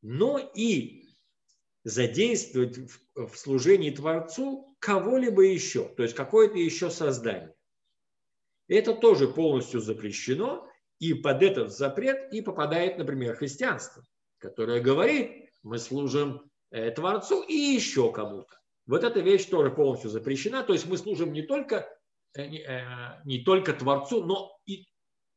[0.00, 1.06] но и
[1.84, 7.52] задействовать в, в служении Творцу кого-либо еще, то есть какое-то еще создание.
[8.68, 10.64] Это тоже полностью запрещено,
[11.00, 14.04] и под этот запрет и попадает, например, христианство,
[14.38, 18.60] которое говорит, мы служим э, Творцу и еще кому-то.
[18.86, 20.62] Вот эта вещь тоже полностью запрещена.
[20.62, 21.88] То есть мы служим не только,
[22.36, 24.86] э, э, не только Творцу, но и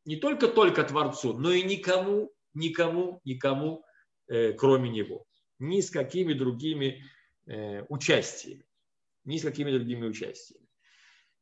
[0.06, 3.84] не только только Творцу, но и никому, никому, никому,
[4.58, 5.26] кроме Него.
[5.58, 7.04] Ни с какими другими
[7.90, 8.68] участиями.
[9.25, 10.65] Ни с какими другими участиями.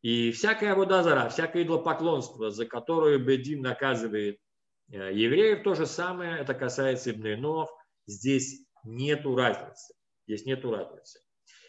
[0.02, 4.40] И всякая водозара, всякое идолопоклонство, за которое Бедин наказывает
[4.92, 7.66] э, евреев, то же самое, это касается Ибн
[8.06, 9.94] Здесь нету разницы.
[10.28, 11.20] Здесь нету разницы.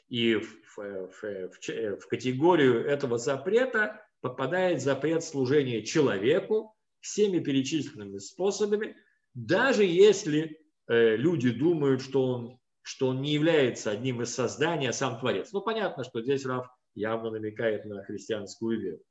[0.08, 8.96] И в, в, в, в категорию этого запрета попадает запрет служения человеку всеми перечисленными способами,
[9.34, 12.57] даже если э, люди думают, что он,
[12.88, 15.52] что он не является одним из созданий, а сам Творец.
[15.52, 19.02] Ну, понятно, что здесь Раф явно намекает на христианскую веру.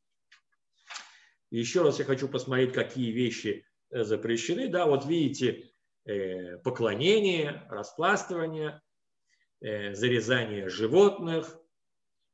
[1.52, 4.68] Еще раз я хочу посмотреть, какие вещи э, запрещены.
[4.68, 5.70] Да, вот видите,
[6.06, 8.82] э, поклонение, распластывание,
[9.62, 11.56] э, зарезание животных,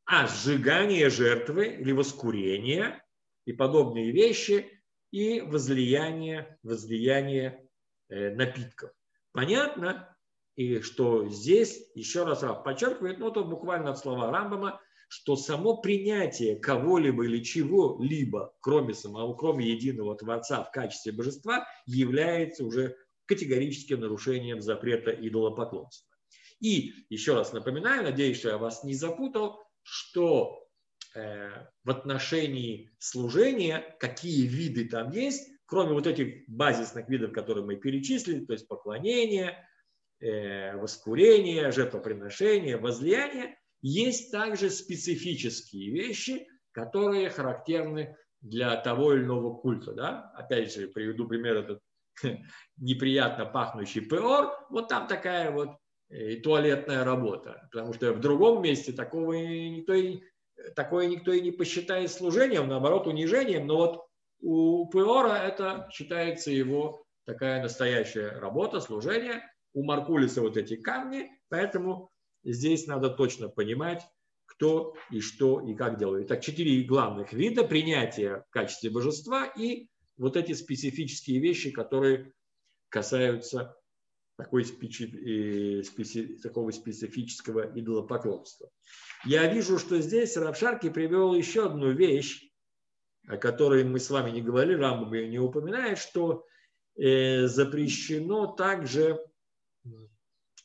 [0.06, 3.04] а сжигание жертвы или воскурение
[3.44, 7.68] и подобные вещи, и возлияние, возлияние
[8.10, 8.92] напитков.
[9.34, 10.13] Понятно,
[10.56, 15.78] и что здесь, еще раз Раб подчеркивает, ну, это буквально от слова Рамбама, что само
[15.78, 24.00] принятие кого-либо или чего-либо, кроме самого, кроме единого Творца в качестве божества, является уже категорическим
[24.00, 26.10] нарушением запрета идолопоклонства.
[26.60, 30.66] И еще раз напоминаю, надеюсь, что я вас не запутал, что
[31.16, 31.50] э,
[31.84, 38.46] в отношении служения, какие виды там есть, кроме вот этих базисных видов, которые мы перечислили,
[38.46, 39.58] то есть поклонение,
[40.76, 49.94] воскурение, жертвоприношение, возлияние, есть также специфические вещи, которые характерны для того или иного культа.
[49.94, 50.32] Да?
[50.36, 51.80] Опять же, приведу пример этот
[52.78, 54.54] неприятно пахнущий пеор.
[54.70, 55.72] Вот там такая вот
[56.10, 57.68] и э, туалетная работа.
[57.72, 60.22] Потому что в другом месте такого никто и,
[60.76, 63.68] такое никто и не посчитает служением, наоборот, унижением.
[63.68, 64.06] Но вот
[64.42, 69.42] у Пеора это считается его такая настоящая работа, служение.
[69.74, 72.12] У Маркулиса вот эти камни, поэтому
[72.44, 74.04] здесь надо точно понимать,
[74.46, 76.28] кто и что и как делает.
[76.28, 82.34] Итак, четыре главных вида принятия в качестве божества и вот эти специфические вещи, которые
[82.90, 83.76] касаются
[84.38, 85.06] такой специ...
[85.06, 86.40] Э, специ...
[86.42, 88.70] такого специфического идолопоклонства.
[89.26, 92.50] Я вижу, что здесь Равшарки привел еще одну вещь,
[93.28, 96.46] о которой мы с вами не говорили, Рамбам ее не упоминает, что
[96.96, 99.20] э, запрещено также,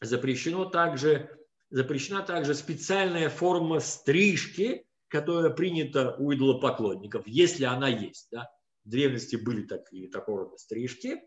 [0.00, 1.38] запрещено также
[1.70, 8.28] запрещена также специальная форма стрижки, которая принята у идолопоклонников, если она есть.
[8.30, 8.50] Да?
[8.84, 11.20] В древности были такие, такого рода стрижки.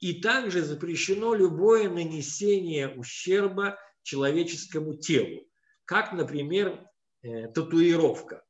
[0.00, 5.44] И также запрещено любое нанесение ущерба человеческому телу,
[5.84, 6.86] как, например,
[7.22, 8.44] э, татуировка.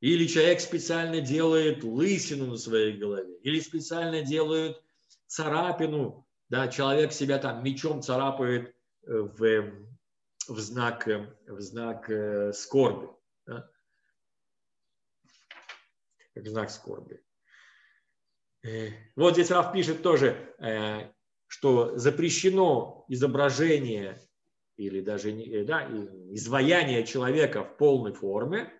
[0.00, 4.80] Или человек специально делает лысину на своей голове, или специально делает
[5.26, 8.76] царапину, да, человек себя там мечом царапает
[9.06, 9.72] в,
[10.48, 11.08] в, знак,
[11.46, 13.08] в знак э, скорби.
[13.46, 13.70] Да?
[16.34, 17.22] В знак скорби.
[18.62, 21.10] Э, вот здесь Раф пишет тоже, э,
[21.46, 24.20] что запрещено изображение
[24.76, 25.32] или даже
[25.64, 25.88] да,
[26.32, 28.70] изваяние человека в полной форме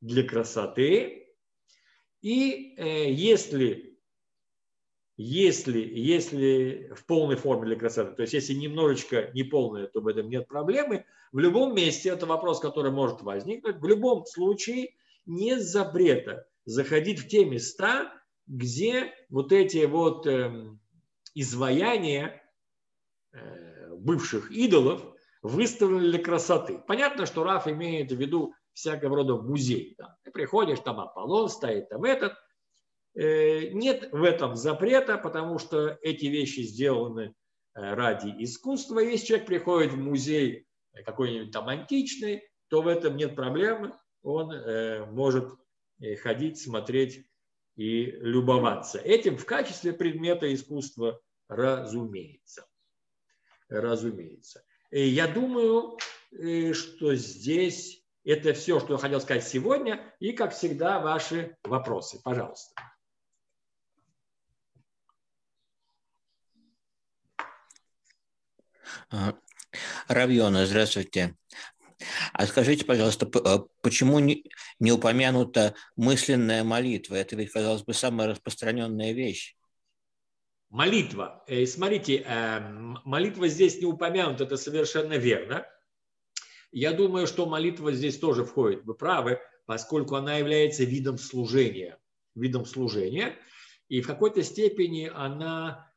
[0.00, 1.32] для красоты.
[2.22, 3.87] И э, если,
[5.18, 10.28] если, если в полной форме для красоты, то есть если немножечко неполная, то в этом
[10.30, 14.94] нет проблемы, в любом месте, это вопрос, который может возникнуть, в любом случае
[15.26, 18.12] нет запрета заходить в те места,
[18.46, 20.70] где вот эти вот э,
[21.34, 22.40] изваяния
[23.32, 25.02] э, бывших идолов
[25.42, 26.78] выставлены для красоты.
[26.86, 29.96] Понятно, что Раф имеет в виду всякого рода музей.
[29.98, 30.16] Да.
[30.22, 32.34] Ты приходишь, там Аполлон стоит, там этот.
[33.14, 37.34] Э, нет в этом запрета, потому что эти вещи сделаны
[37.74, 39.00] э, ради искусства.
[39.00, 40.66] Если человек приходит в музей
[41.04, 43.94] какой-нибудь там античный, то в этом нет проблемы.
[44.22, 45.52] Он э, может
[46.22, 47.26] ходить, смотреть
[47.76, 48.98] и любоваться.
[48.98, 52.66] Этим в качестве предмета искусства разумеется.
[53.68, 54.64] Разумеется.
[54.90, 55.98] И я думаю,
[56.32, 60.14] э, что здесь это все, что я хотел сказать сегодня.
[60.18, 62.20] И, как всегда, ваши вопросы.
[62.22, 62.74] Пожалуйста.
[70.08, 71.36] Равьона, здравствуйте.
[72.32, 74.44] А скажите, пожалуйста, а почему не,
[74.78, 77.16] не упомянута мысленная молитва?
[77.16, 79.56] Это ведь, казалось бы, самая распространенная вещь.
[80.70, 81.42] Молитва.
[81.46, 85.66] Э, смотрите, эм, молитва здесь не упомянута, это совершенно верно.
[86.70, 88.84] Я думаю, что молитва здесь тоже входит.
[88.84, 91.98] Вы правы, поскольку она является видом служения.
[92.34, 93.34] Видом служения.
[93.88, 95.90] И в какой-то степени она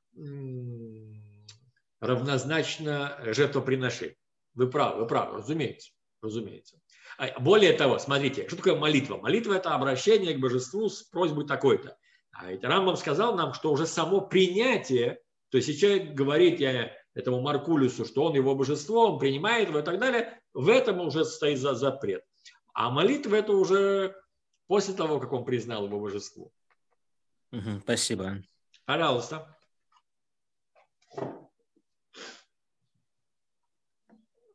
[2.02, 4.18] равнозначна жертвоприношению.
[4.54, 5.92] Вы правы, вы правы, разумеется.
[6.22, 6.78] разумеется.
[7.18, 9.18] А, более того, смотрите, что такое молитва?
[9.18, 11.98] Молитва– это обращение к божеству с просьбой такой-то.
[12.32, 16.92] А ведь Рамбам сказал нам, что уже само принятие, то есть если человек говорит я
[17.14, 21.26] этому Маркулюсу, что он его божество, он принимает его и так далее, в этом уже
[21.26, 22.24] стоит за запрет.
[22.74, 24.16] А молитва– это уже
[24.68, 26.52] после того, как он признал его божество.
[27.82, 28.38] Спасибо.
[28.86, 29.58] Пожалуйста.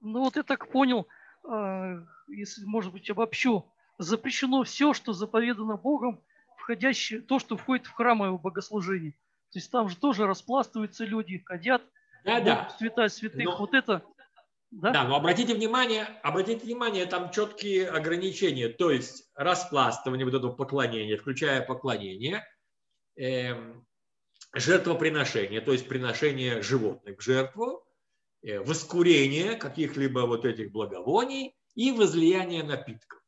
[0.06, 1.08] Ну вот я так понял,
[1.44, 1.96] а,
[2.28, 3.64] если, может быть, обобщу,
[3.98, 6.22] запрещено все, что заповедано Богом,
[6.56, 9.12] входящее, то, что входит в храмовое богослужение.
[9.52, 11.82] То есть там же тоже распластываются люди, ходят,
[12.24, 12.68] да, да.
[12.78, 14.02] святая святых, но, вот это.
[14.70, 14.90] Да?
[14.90, 21.16] да, но обратите внимание, обратите внимание, там четкие ограничения, то есть распластывание вот этого поклонения,
[21.16, 22.44] включая поклонение,
[23.16, 23.54] э,
[24.52, 27.85] жертвоприношение, то есть приношение животных в жертву,
[28.64, 33.20] воскурение каких-либо вот этих благовоний и возлияние напитков.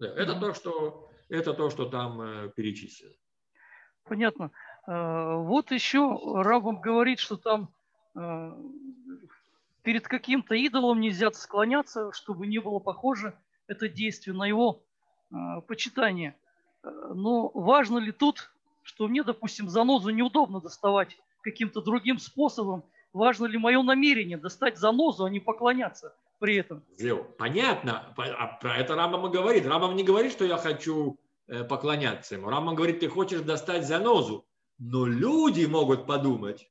[0.00, 3.14] Это то, что, это то, что там э, перечислено.
[4.04, 4.50] Понятно.
[4.86, 7.72] Э, вот еще Рабам говорит, что там
[9.82, 13.38] перед каким-то идолом нельзя склоняться, чтобы не было похоже
[13.68, 14.82] это действие на его
[15.68, 16.34] почитание.
[16.82, 18.50] Но важно ли тут,
[18.82, 22.82] что мне, допустим, занозу неудобно доставать каким-то другим способом,
[23.12, 26.84] важно ли мое намерение достать занозу, а не поклоняться при этом.
[27.38, 28.14] Понятно.
[28.16, 29.66] А про это Рамбам и говорит.
[29.66, 32.48] Рамбам не говорит, что я хочу э, поклоняться ему.
[32.48, 34.46] Рамбам говорит, ты хочешь достать занозу.
[34.78, 36.70] Но люди могут подумать,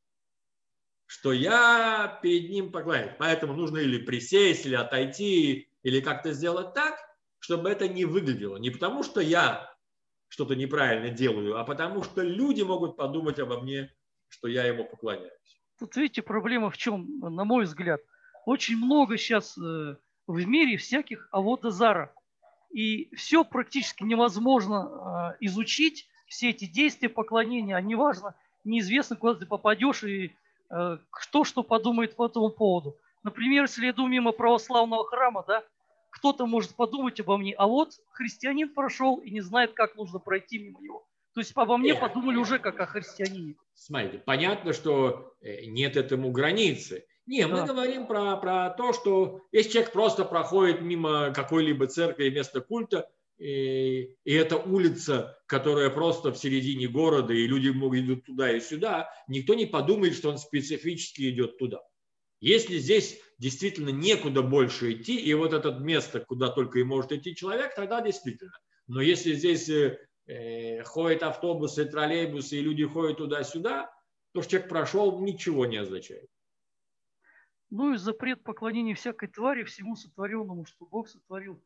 [1.05, 3.15] что я перед ним поклоняюсь.
[3.19, 6.97] Поэтому нужно или присесть, или отойти, или как-то сделать так,
[7.39, 8.57] чтобы это не выглядело.
[8.57, 9.73] Не потому, что я
[10.29, 13.93] что-то неправильно делаю, а потому что люди могут подумать обо мне,
[14.27, 15.56] что я ему поклоняюсь.
[15.79, 18.01] Тут, видите, проблема в чем, на мой взгляд.
[18.45, 22.13] Очень много сейчас э, в мире всяких аводозара.
[22.71, 29.45] И все практически невозможно э, изучить, все эти действия поклонения, а неважно, неизвестно, куда ты
[29.45, 30.35] попадешь и
[30.69, 32.97] э, кто что подумает по этому поводу.
[33.23, 35.63] Например, если я иду мимо православного храма, да,
[36.09, 40.57] кто-то может подумать обо мне, а вот христианин прошел и не знает, как нужно пройти
[40.57, 41.05] мимо него.
[41.37, 43.57] То есть обо мне подумали уже как о христианине.
[43.75, 47.05] Смотрите, понятно, что э, нет этому границы.
[47.27, 47.67] Не, мы да.
[47.67, 53.07] говорим про, про то, что если человек просто проходит мимо какой-либо церкви места культа,
[53.37, 58.59] и, и это улица, которая просто в середине города, и люди могут идут туда и
[58.59, 61.83] сюда, никто не подумает, что он специфически идет туда.
[62.39, 67.35] Если здесь действительно некуда больше идти, и вот это место, куда только и может идти
[67.35, 68.57] человек, тогда действительно.
[68.87, 70.06] Но если здесь э, Э,
[70.85, 73.93] ходят автобусы, троллейбусы, и люди ходят туда-сюда,
[74.33, 76.29] то, что человек прошел, ничего не означает.
[77.69, 81.61] Ну и запрет поклонения всякой твари всему сотворенному, что Бог сотворил.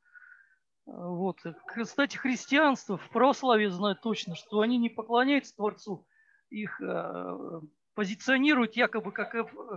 [0.88, 1.38] А, вот.
[1.68, 6.08] Кстати, христианство в православии знают точно, что они не поклоняются Творцу,
[6.50, 7.62] их э,
[7.94, 9.36] позиционируют якобы как,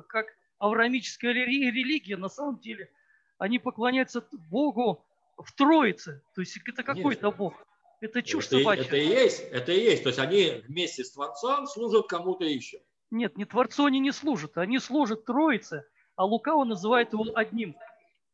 [0.08, 0.26] как
[0.58, 2.90] авраамическая религия, на самом деле
[3.38, 5.04] они поклоняются Богу
[5.36, 6.22] в Троице.
[6.34, 7.66] То есть это какой-то Бог.
[8.04, 8.84] Это чушь это, собачья.
[8.84, 10.02] Это и есть, это и есть.
[10.02, 12.82] То есть они вместе с Творцом служат кому-то еще.
[13.10, 14.58] Нет, не Творцу они не служат.
[14.58, 17.74] Они служат Троице, а Лукаво называет его одним.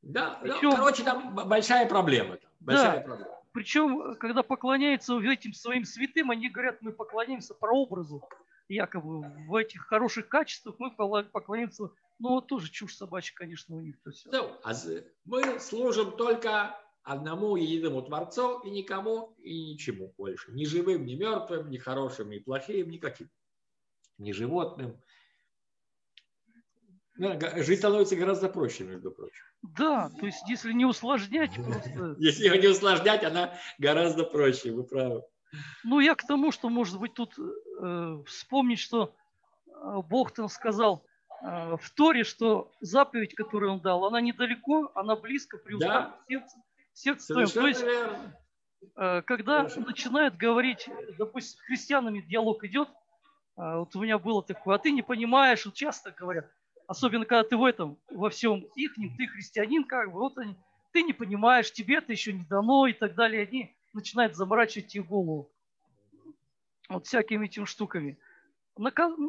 [0.03, 2.39] Да, Причем, ну, короче, там большая проблема.
[2.59, 3.31] Большая да, проблема.
[3.53, 8.29] Причем, когда поклоняются этим своим святым, они говорят, мы поклоняемся прообразу.
[8.69, 11.91] Якобы в этих хороших качествах мы поклоняемся.
[12.19, 14.29] Ну, тоже чушь собачья, конечно, у них-то все.
[14.33, 14.73] Ну, а
[15.25, 20.53] мы служим только одному единому Творцу и никому и ничему больше.
[20.53, 23.31] Ни живым, ни мертвым, ни хорошим, ни плохим, никаким.
[24.19, 25.01] Ни животным.
[27.17, 29.45] Ну, жизнь становится гораздо проще, между прочим.
[29.63, 32.17] Да, то есть если не усложнять просто...
[32.19, 35.23] Если ее не усложнять, она гораздо проще, вы правы.
[35.85, 39.15] Ну, я к тому, что, может быть, тут э, вспомнить, что
[39.67, 41.05] э, Бог там сказал
[41.43, 46.17] э, в Торе, что заповедь, которую Он дал, она недалеко, она близко, при да.
[46.27, 46.57] сердца,
[46.93, 47.35] сердце.
[47.35, 47.85] То есть,
[49.27, 50.89] когда начинают говорить,
[51.19, 52.93] допустим, с христианами диалог идет, э,
[53.57, 56.51] вот у меня было такое, а ты не понимаешь, вот часто говорят,
[56.91, 60.57] Особенно, когда ты в этом, во всем ихнем, ты христианин, как бы, вот они,
[60.91, 63.47] ты не понимаешь, тебе это еще не дано и так далее.
[63.47, 65.53] Они начинают заморачивать тебе голову.
[66.89, 68.19] Вот всякими этими штуками.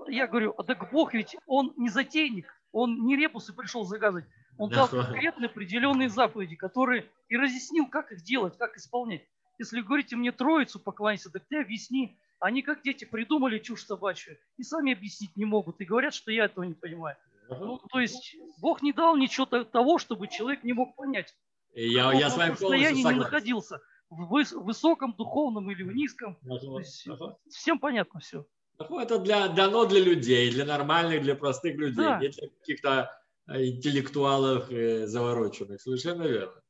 [0.08, 4.26] Я говорю, а так Бог ведь, он не затейник, он не репусы пришел заказывать.
[4.58, 9.24] Он дал конкретные определенные заповеди, которые и разъяснил, как их делать, как исполнять.
[9.58, 12.18] Если говорите мне троицу покланяйся, так ты объясни.
[12.40, 15.80] Они как дети придумали чушь собачью и сами объяснить не могут.
[15.80, 17.16] И говорят, что я этого не понимаю.
[17.50, 21.36] Ну, то есть Бог не дал ничего того, чтобы человек не мог понять.
[21.74, 23.82] Я, я с вами состоянии не находился.
[24.10, 26.38] В высоком духовном или в низком.
[26.44, 27.38] Ага, есть, ага.
[27.50, 28.46] Всем понятно все.
[28.90, 32.20] Ну, это для, дано для людей, для нормальных, для простых людей, да.
[32.20, 35.82] не для каких-то э, интеллектуалов э, завороченных.
[35.82, 36.62] Совершенно верно.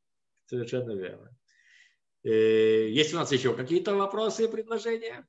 [0.45, 1.29] Совершенно верно.
[2.23, 5.27] Э, есть у нас еще какие-то вопросы и предложения?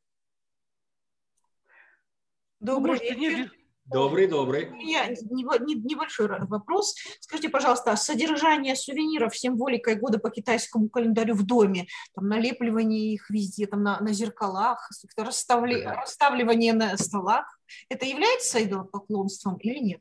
[2.61, 3.53] Добрый ну, вечер.
[3.85, 4.69] Добрый, добрый.
[4.69, 6.95] У меня небольшой вопрос.
[7.21, 13.29] Скажите, пожалуйста, а содержание сувениров символикой года по китайскому календарю в доме, там налепливание их
[13.29, 17.59] везде, там на, на зеркалах, расставли, расставливание на столах,
[17.89, 20.01] это является идолопоклонством или нет?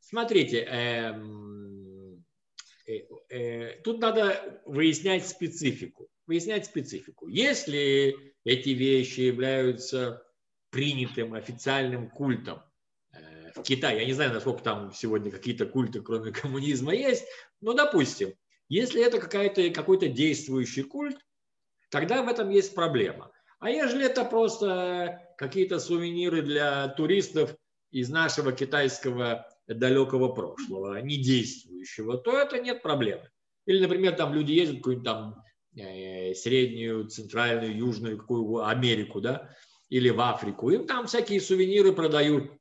[0.00, 2.24] Смотрите, эм,
[2.86, 6.08] э, э, тут надо выяснять специфику.
[6.26, 7.26] Выяснять специфику.
[7.26, 10.22] Если эти вещи являются
[10.70, 12.62] принятым официальным культом,
[13.60, 14.00] в Китае.
[14.00, 17.24] Я не знаю, насколько там сегодня какие-то культы, кроме коммунизма, есть.
[17.60, 18.34] Но, допустим,
[18.68, 21.18] если это какой-то действующий культ,
[21.90, 23.32] тогда в этом есть проблема.
[23.58, 27.54] А если это просто какие-то сувениры для туристов
[27.90, 33.28] из нашего китайского далекого прошлого, не действующего, то это нет проблемы.
[33.66, 35.44] Или, например, там люди ездят в какую-нибудь там
[35.76, 39.54] э, среднюю, центральную, южную какую Америку, да,
[39.88, 40.70] или в Африку.
[40.70, 42.52] Им там всякие сувениры продают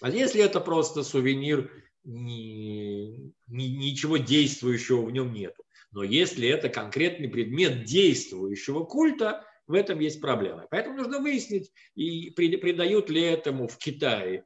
[0.00, 1.70] а если это просто сувенир,
[2.04, 5.64] ни, ни, ничего действующего в нем нету.
[5.92, 10.66] Но если это конкретный предмет действующего культа, в этом есть проблема.
[10.70, 14.44] Поэтому нужно выяснить, и придают ли этому в Китае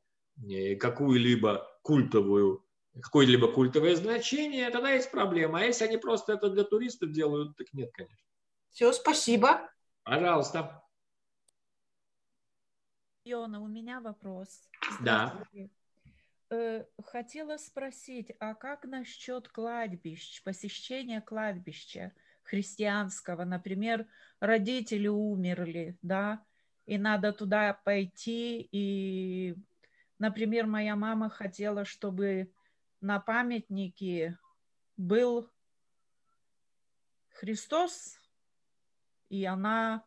[0.50, 2.64] э, какую-либо культовую,
[3.00, 5.61] какое-либо культовое значение, тогда есть проблема.
[5.61, 8.26] А если они просто это для туристов делают, так нет, конечно.
[8.70, 9.70] Все, спасибо.
[10.02, 10.84] Пожалуйста.
[13.25, 14.68] Йона, у меня вопрос.
[15.01, 15.33] Да.
[16.51, 22.12] Э, хотела спросить, а как насчет кладбищ, посещения кладбища
[22.43, 23.45] христианского?
[23.45, 24.07] Например,
[24.41, 26.45] родители умерли, да,
[26.85, 29.57] и надо туда пойти, и,
[30.18, 32.53] например, моя мама хотела, чтобы
[33.01, 34.39] на памятнике
[34.99, 35.51] был
[37.31, 38.18] Христос,
[39.31, 40.05] и она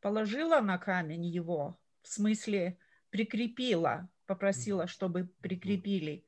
[0.00, 2.78] положила на камень его, в смысле
[3.10, 6.24] прикрепила, попросила, чтобы прикрепили.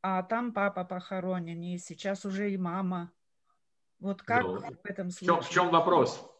[0.00, 3.12] А там папа похоронен, и сейчас уже и мама.
[3.98, 5.40] Вот как ну, в этом случае?
[5.40, 6.30] В чем, в чем вопрос?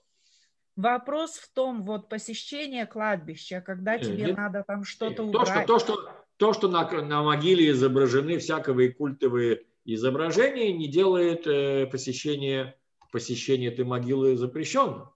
[0.75, 5.67] Вопрос в том, вот посещение кладбища, когда нет, тебе нет, надо там что-то убрать.
[5.67, 11.47] То, что, то, что, то, что на, на могиле изображены всякие культовые изображения, не делает
[11.47, 12.79] э, посещение,
[13.11, 15.11] посещение этой могилы запрещенным.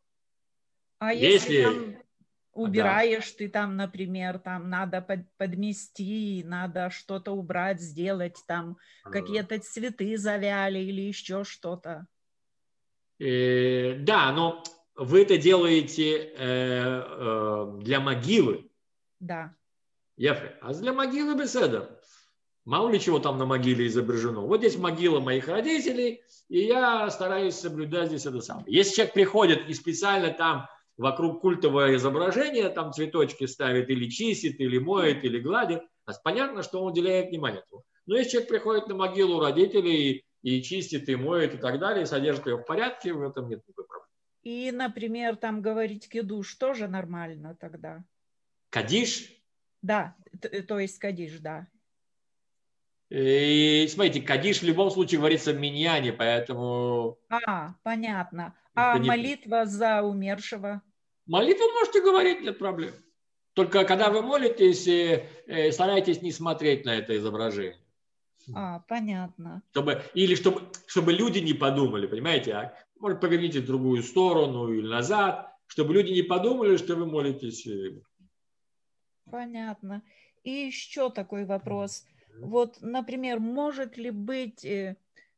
[0.98, 1.99] А если, если там
[2.52, 3.38] убираешь да.
[3.38, 9.10] ты там, например, там надо под, подмести, надо что-то убрать, сделать, там а.
[9.10, 12.06] какие-то цветы завяли или еще что-то.
[13.18, 14.62] Э, да, но
[14.96, 18.70] вы это делаете э, э, для могилы.
[19.20, 19.54] Да.
[20.16, 20.56] Ефе.
[20.60, 21.98] А для могилы беседа.
[22.64, 24.40] Мало ли чего там на могиле изображено.
[24.40, 28.66] Вот здесь могила моих родителей, и я стараюсь соблюдать здесь это самое.
[28.68, 30.68] Если человек приходит и специально там
[31.00, 35.82] вокруг культового изображения, там цветочки ставит или чистит, или моет, или гладит,
[36.22, 37.84] понятно, что он уделяет внимание этому.
[38.06, 42.06] Но если человек приходит на могилу родителей и чистит, и моет, и так далее, и
[42.06, 44.06] содержит ее в порядке, в этом нет никакой проблемы.
[44.42, 48.04] И, например, там говорить кидуш тоже нормально тогда?
[48.68, 49.32] Кадиш?
[49.80, 50.14] Да,
[50.68, 51.66] то есть кадиш, да.
[53.08, 57.18] И смотрите, кадиш в любом случае говорится в миньяне, поэтому...
[57.30, 58.54] А, понятно.
[58.74, 60.82] А молитва за умершего?
[61.30, 62.92] Молитву можете говорить, нет проблем.
[63.54, 67.78] Только когда вы молитесь, э, э, старайтесь не смотреть на это изображение.
[68.52, 69.62] А, понятно.
[69.70, 72.74] Чтобы, или чтобы, чтобы люди не подумали, понимаете, а?
[72.98, 77.64] может, поверните в другую сторону или назад, чтобы люди не подумали, что вы молитесь.
[77.64, 78.00] Э,
[79.30, 80.02] понятно.
[80.42, 82.06] И еще такой вопрос.
[82.40, 84.66] Вот, например, может ли быть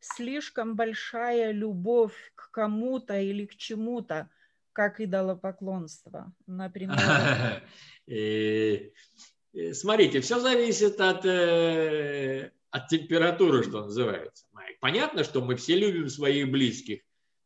[0.00, 4.30] слишком большая любовь к кому-то или к чему-то,
[4.72, 7.62] как идолопоклонство, например?
[9.72, 14.46] Смотрите, все зависит от, э, от температуры, что называется.
[14.80, 17.02] Понятно, что мы все любим своих близких,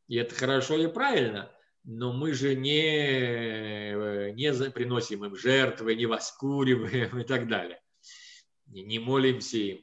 [0.06, 1.50] и это хорошо и правильно,
[1.82, 7.82] но мы же не, э, не приносим им жертвы, не воскуриваем и так далее.
[8.66, 9.80] Не молимся им.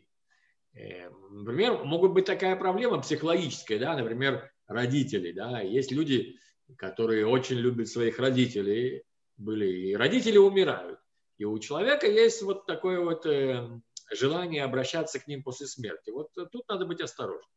[0.73, 6.37] Э, например, могут быть такая проблема психологическая, да, например, родители, да, есть люди,
[6.77, 9.03] которые очень любят своих родителей,
[9.37, 10.99] были, и родители умирают.
[11.37, 13.67] И у человека есть вот такое вот э,
[14.11, 16.11] желание обращаться к ним после смерти.
[16.11, 17.49] Вот тут надо быть осторожным.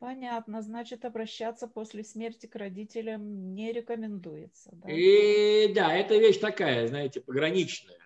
[0.00, 4.70] Понятно, значит, обращаться после смерти к родителям не рекомендуется.
[4.72, 4.90] Да?
[4.90, 7.98] И да, это вещь такая, знаете, пограничная.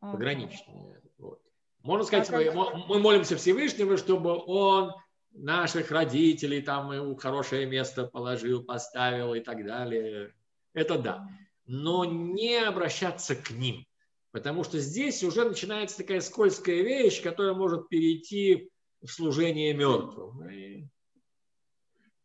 [0.00, 0.12] Ага.
[0.12, 1.02] Пограничная.
[1.16, 1.40] Вот.
[1.82, 4.92] Можно сказать, а мы, мы молимся Всевышнему, чтобы он
[5.38, 10.34] наших родителей там в хорошее место положил, поставил и так далее.
[10.72, 11.28] Это да.
[11.66, 13.86] Но не обращаться к ним.
[14.30, 18.70] Потому что здесь уже начинается такая скользкая вещь, которая может перейти
[19.00, 20.90] в служение мертвым.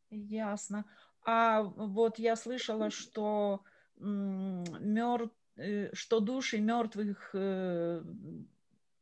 [0.10, 0.86] Ясно.
[1.26, 3.62] А вот я слышала, что,
[3.96, 8.04] мертв, э, что души мертвых э,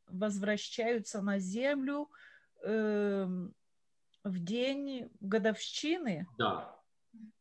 [0.08, 2.10] возвращаются на землю
[2.64, 3.56] эм,
[4.24, 6.28] в день годовщины?
[6.38, 6.80] Да.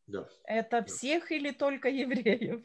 [0.07, 0.27] да.
[0.45, 0.83] Это да.
[0.83, 2.63] всех или только евреев?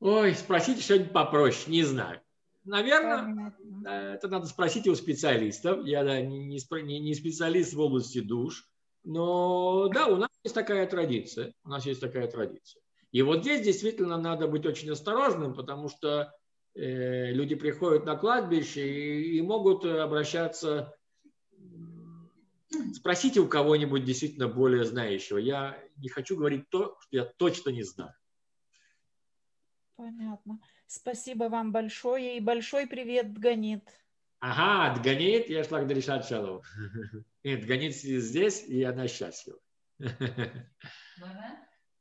[0.00, 2.20] Ой, спросите что-нибудь попроще, не знаю.
[2.64, 3.88] Наверное, Понятно.
[3.88, 5.86] это надо спросить у специалистов.
[5.86, 8.68] Я да, не, не, не специалист в области душ,
[9.04, 11.54] но да, у нас есть такая традиция.
[11.64, 12.82] У нас есть такая традиция.
[13.12, 16.32] И вот здесь действительно надо быть очень осторожным, потому что
[16.74, 20.92] э, люди приходят на кладбище и, и могут обращаться
[22.94, 25.38] Спросите у кого-нибудь действительно более знающего.
[25.38, 28.14] Я не хочу говорить то, что я точно не знаю.
[29.96, 30.60] Понятно.
[30.86, 33.88] Спасибо вам большое и большой привет, Дганит.
[34.40, 36.62] Ага, Дганит, я шла к Даришат Шалом.
[37.44, 39.58] Нет, Дганит здесь, и она счастлива.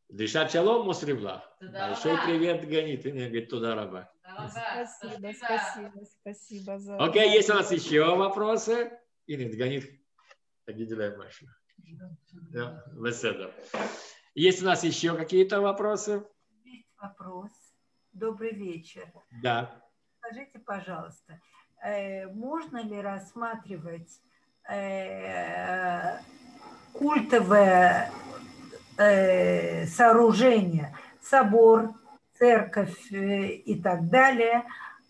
[0.09, 1.41] Дышат шалом, Мусривлах.
[1.59, 3.05] Большой привет, Ганит.
[3.05, 4.11] И мне говорит, туда раба.
[4.21, 6.97] Спасибо, спасибо, спасибо за...
[6.97, 8.91] Окей, есть у нас еще вопросы?
[9.27, 10.04] Инет, Ганит
[10.67, 11.45] Агиделяй Маша.
[12.51, 13.51] Да, Беседа.
[14.33, 16.25] Есть у нас еще какие-то вопросы?
[16.63, 17.51] Есть вопрос.
[18.11, 19.07] Добрый вечер.
[19.43, 19.79] Да.
[20.19, 21.39] Скажите, пожалуйста,
[21.83, 24.19] э, можно ли рассматривать
[24.67, 26.17] э,
[26.93, 28.11] культовое
[28.97, 31.93] э, сооружение, собор,
[32.33, 34.65] церковь и так далее,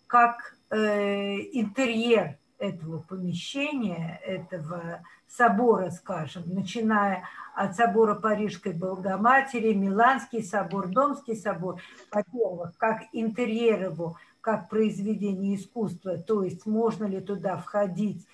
[0.06, 7.24] как интерьер этого помещения, этого собора, скажем, начиная
[7.54, 11.80] от собора Парижской Богоматери, Миланский собор, Домский собор,
[12.12, 18.26] во-первых, как интерьер его, как произведение искусства, то есть можно ли туда входить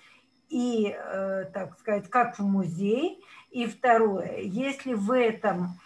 [0.49, 3.23] и, э, так сказать, как в музей.
[3.49, 5.79] И второе, если в этом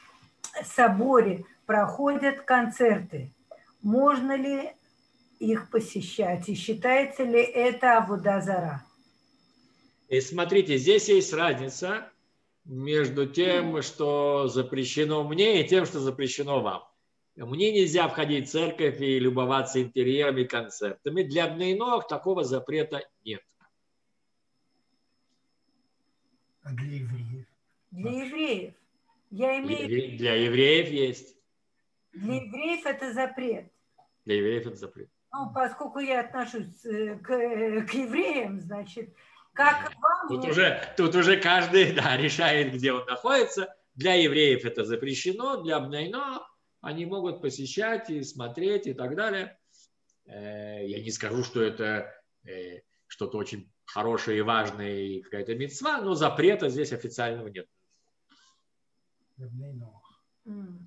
[0.66, 3.32] соборе проходят концерты,
[3.82, 4.74] можно ли
[5.39, 6.49] их посещать?
[6.49, 8.84] И считается ли это Авудазара?
[10.08, 12.12] И смотрите, здесь есть разница
[12.66, 16.84] между тем, что запрещено мне, и тем, что запрещено вам.
[17.36, 21.24] Мне нельзя входить в церковь и любоваться интерьерами, концертами.
[21.24, 23.43] Для бнейнов такого запрета нет.
[26.64, 27.45] А для евреев?
[27.91, 28.74] Для евреев.
[29.30, 29.88] Я имею...
[29.88, 31.38] Для, для евреев есть.
[32.14, 33.72] Для евреев это запрет.
[34.26, 35.10] Для евреев это запрет.
[35.32, 39.14] Ну, поскольку я отношусь э, к, э, к евреям, значит,
[39.58, 40.28] как вам...
[40.30, 43.76] Тут уже, тут уже каждый да, решает, где он находится.
[43.95, 46.47] Для евреев это запрещено, для Бнайно
[46.82, 49.60] они могут посещать и смотреть и так далее.
[50.26, 52.14] Э, я не скажу, что это
[53.08, 57.68] что-то очень хорошее и важное и какая-то мецва, но запрета здесь официального нет.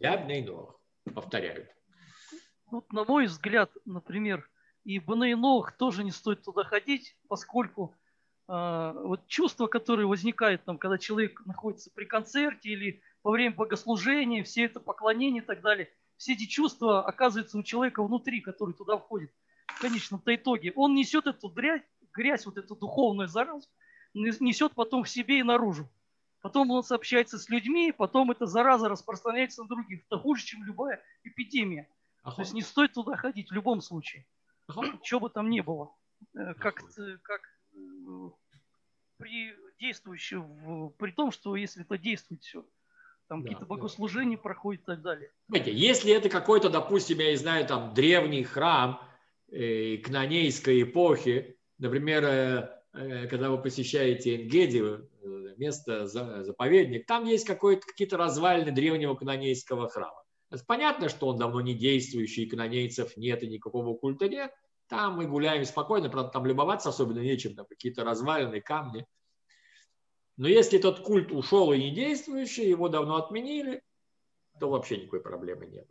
[0.00, 0.80] Я Бнейнох.
[1.14, 1.68] Повторяю.
[2.70, 4.48] Вот, на мой взгляд, например,
[4.84, 7.99] и Бнейнох тоже не стоит туда ходить, поскольку э,
[8.50, 14.64] вот чувства, которые возникают там, когда человек находится при концерте или во время богослужения, все
[14.64, 19.32] это поклонение и так далее, все эти чувства оказываются у человека внутри, который туда входит.
[19.68, 21.82] В конечном-то итоге он несет эту грязь,
[22.12, 23.68] грязь, вот эту духовную заразу,
[24.14, 25.88] несет потом в себе и наружу.
[26.42, 30.02] Потом он сообщается с людьми, потом эта зараза распространяется на других.
[30.06, 31.88] Это хуже, чем любая эпидемия.
[32.22, 32.36] Ага.
[32.36, 34.26] То есть не стоит туда ходить в любом случае.
[34.66, 34.98] Ага.
[35.02, 35.94] Чего бы там ни было.
[36.34, 36.82] Э, как,
[37.22, 37.42] как
[37.74, 38.30] э,
[39.20, 42.64] при действующем, при том, что если это действует все,
[43.28, 44.42] там да, какие-то богослужения да.
[44.42, 45.30] проходят и так далее.
[45.48, 49.00] Знаете, если это какой-то, допустим, я не знаю, там древний храм
[49.50, 57.46] э, кнонейской эпохи, например, э, э, когда вы посещаете Энгеди, э, место, заповедник, там есть
[57.46, 60.22] какие-то развалины древнего канонейского храма.
[60.66, 64.52] Понятно, что он давно не действующий, канонейцев нет и никакого культа нет.
[64.90, 69.06] Там мы гуляем спокойно, правда, там любоваться особенно нечем, там какие-то развалины, камни.
[70.36, 73.84] Но если этот культ ушел и не действующий, его давно отменили,
[74.58, 75.86] то вообще никакой проблемы нет.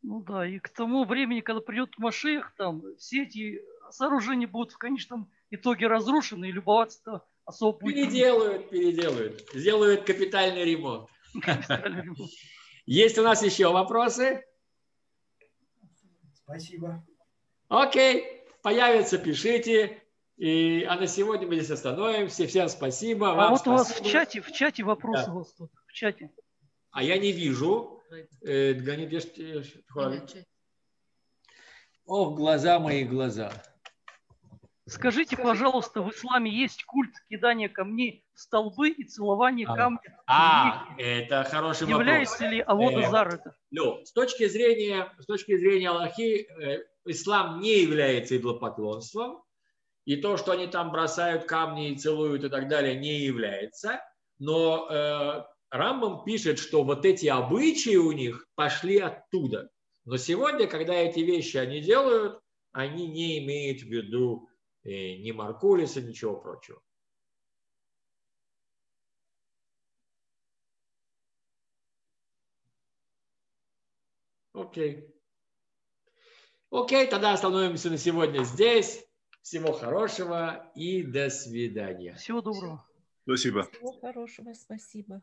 [0.00, 4.78] Ну да, и к тому времени, когда придет Машех, там все эти сооружения будут в
[4.78, 7.96] конечном итоге разрушены, и любоваться особо будет.
[7.96, 9.46] Переделают, переделают.
[9.52, 11.10] Сделают капитальный ремонт.
[12.86, 14.42] Есть у нас еще вопросы?
[16.32, 17.04] Спасибо.
[17.72, 19.98] Окей, появится, пишите.
[20.36, 22.46] И, а на сегодня мы здесь остановимся.
[22.46, 23.32] Всем спасибо.
[23.32, 23.72] А Вам вот спасибо.
[23.72, 25.32] у вас в чате, в чате вопрос да.
[25.32, 26.30] у вас тут, в чате.
[26.90, 28.02] А я не вижу.
[28.44, 28.74] Э,
[32.04, 33.50] Ох, глаза мои глаза.
[34.86, 40.22] Скажите, пожалуйста, в исламе есть культ кидания камней в столбы и целования а, камня?
[40.26, 42.52] А, это хороший Является вопрос.
[42.52, 43.56] ли аводозар э, это?
[43.70, 49.42] Ну, с точки зрения, с точки зрения Аллахи, э, ислам не является идолопоклонством,
[50.04, 54.00] и то, что они там бросают камни и целуют и так далее, не является.
[54.38, 59.70] Но э, Рамбам пишет, что вот эти обычаи у них пошли оттуда.
[60.04, 62.40] Но сегодня, когда эти вещи они делают,
[62.72, 64.48] они не имеют в виду
[64.84, 66.80] ни Маркулиса, ничего прочего.
[74.54, 75.11] Окей.
[76.72, 79.04] Окей, тогда остановимся на сегодня здесь.
[79.42, 82.14] Всего хорошего и до свидания.
[82.14, 82.82] Всего доброго.
[83.24, 83.64] Спасибо.
[83.64, 85.20] Всего хорошего, спасибо.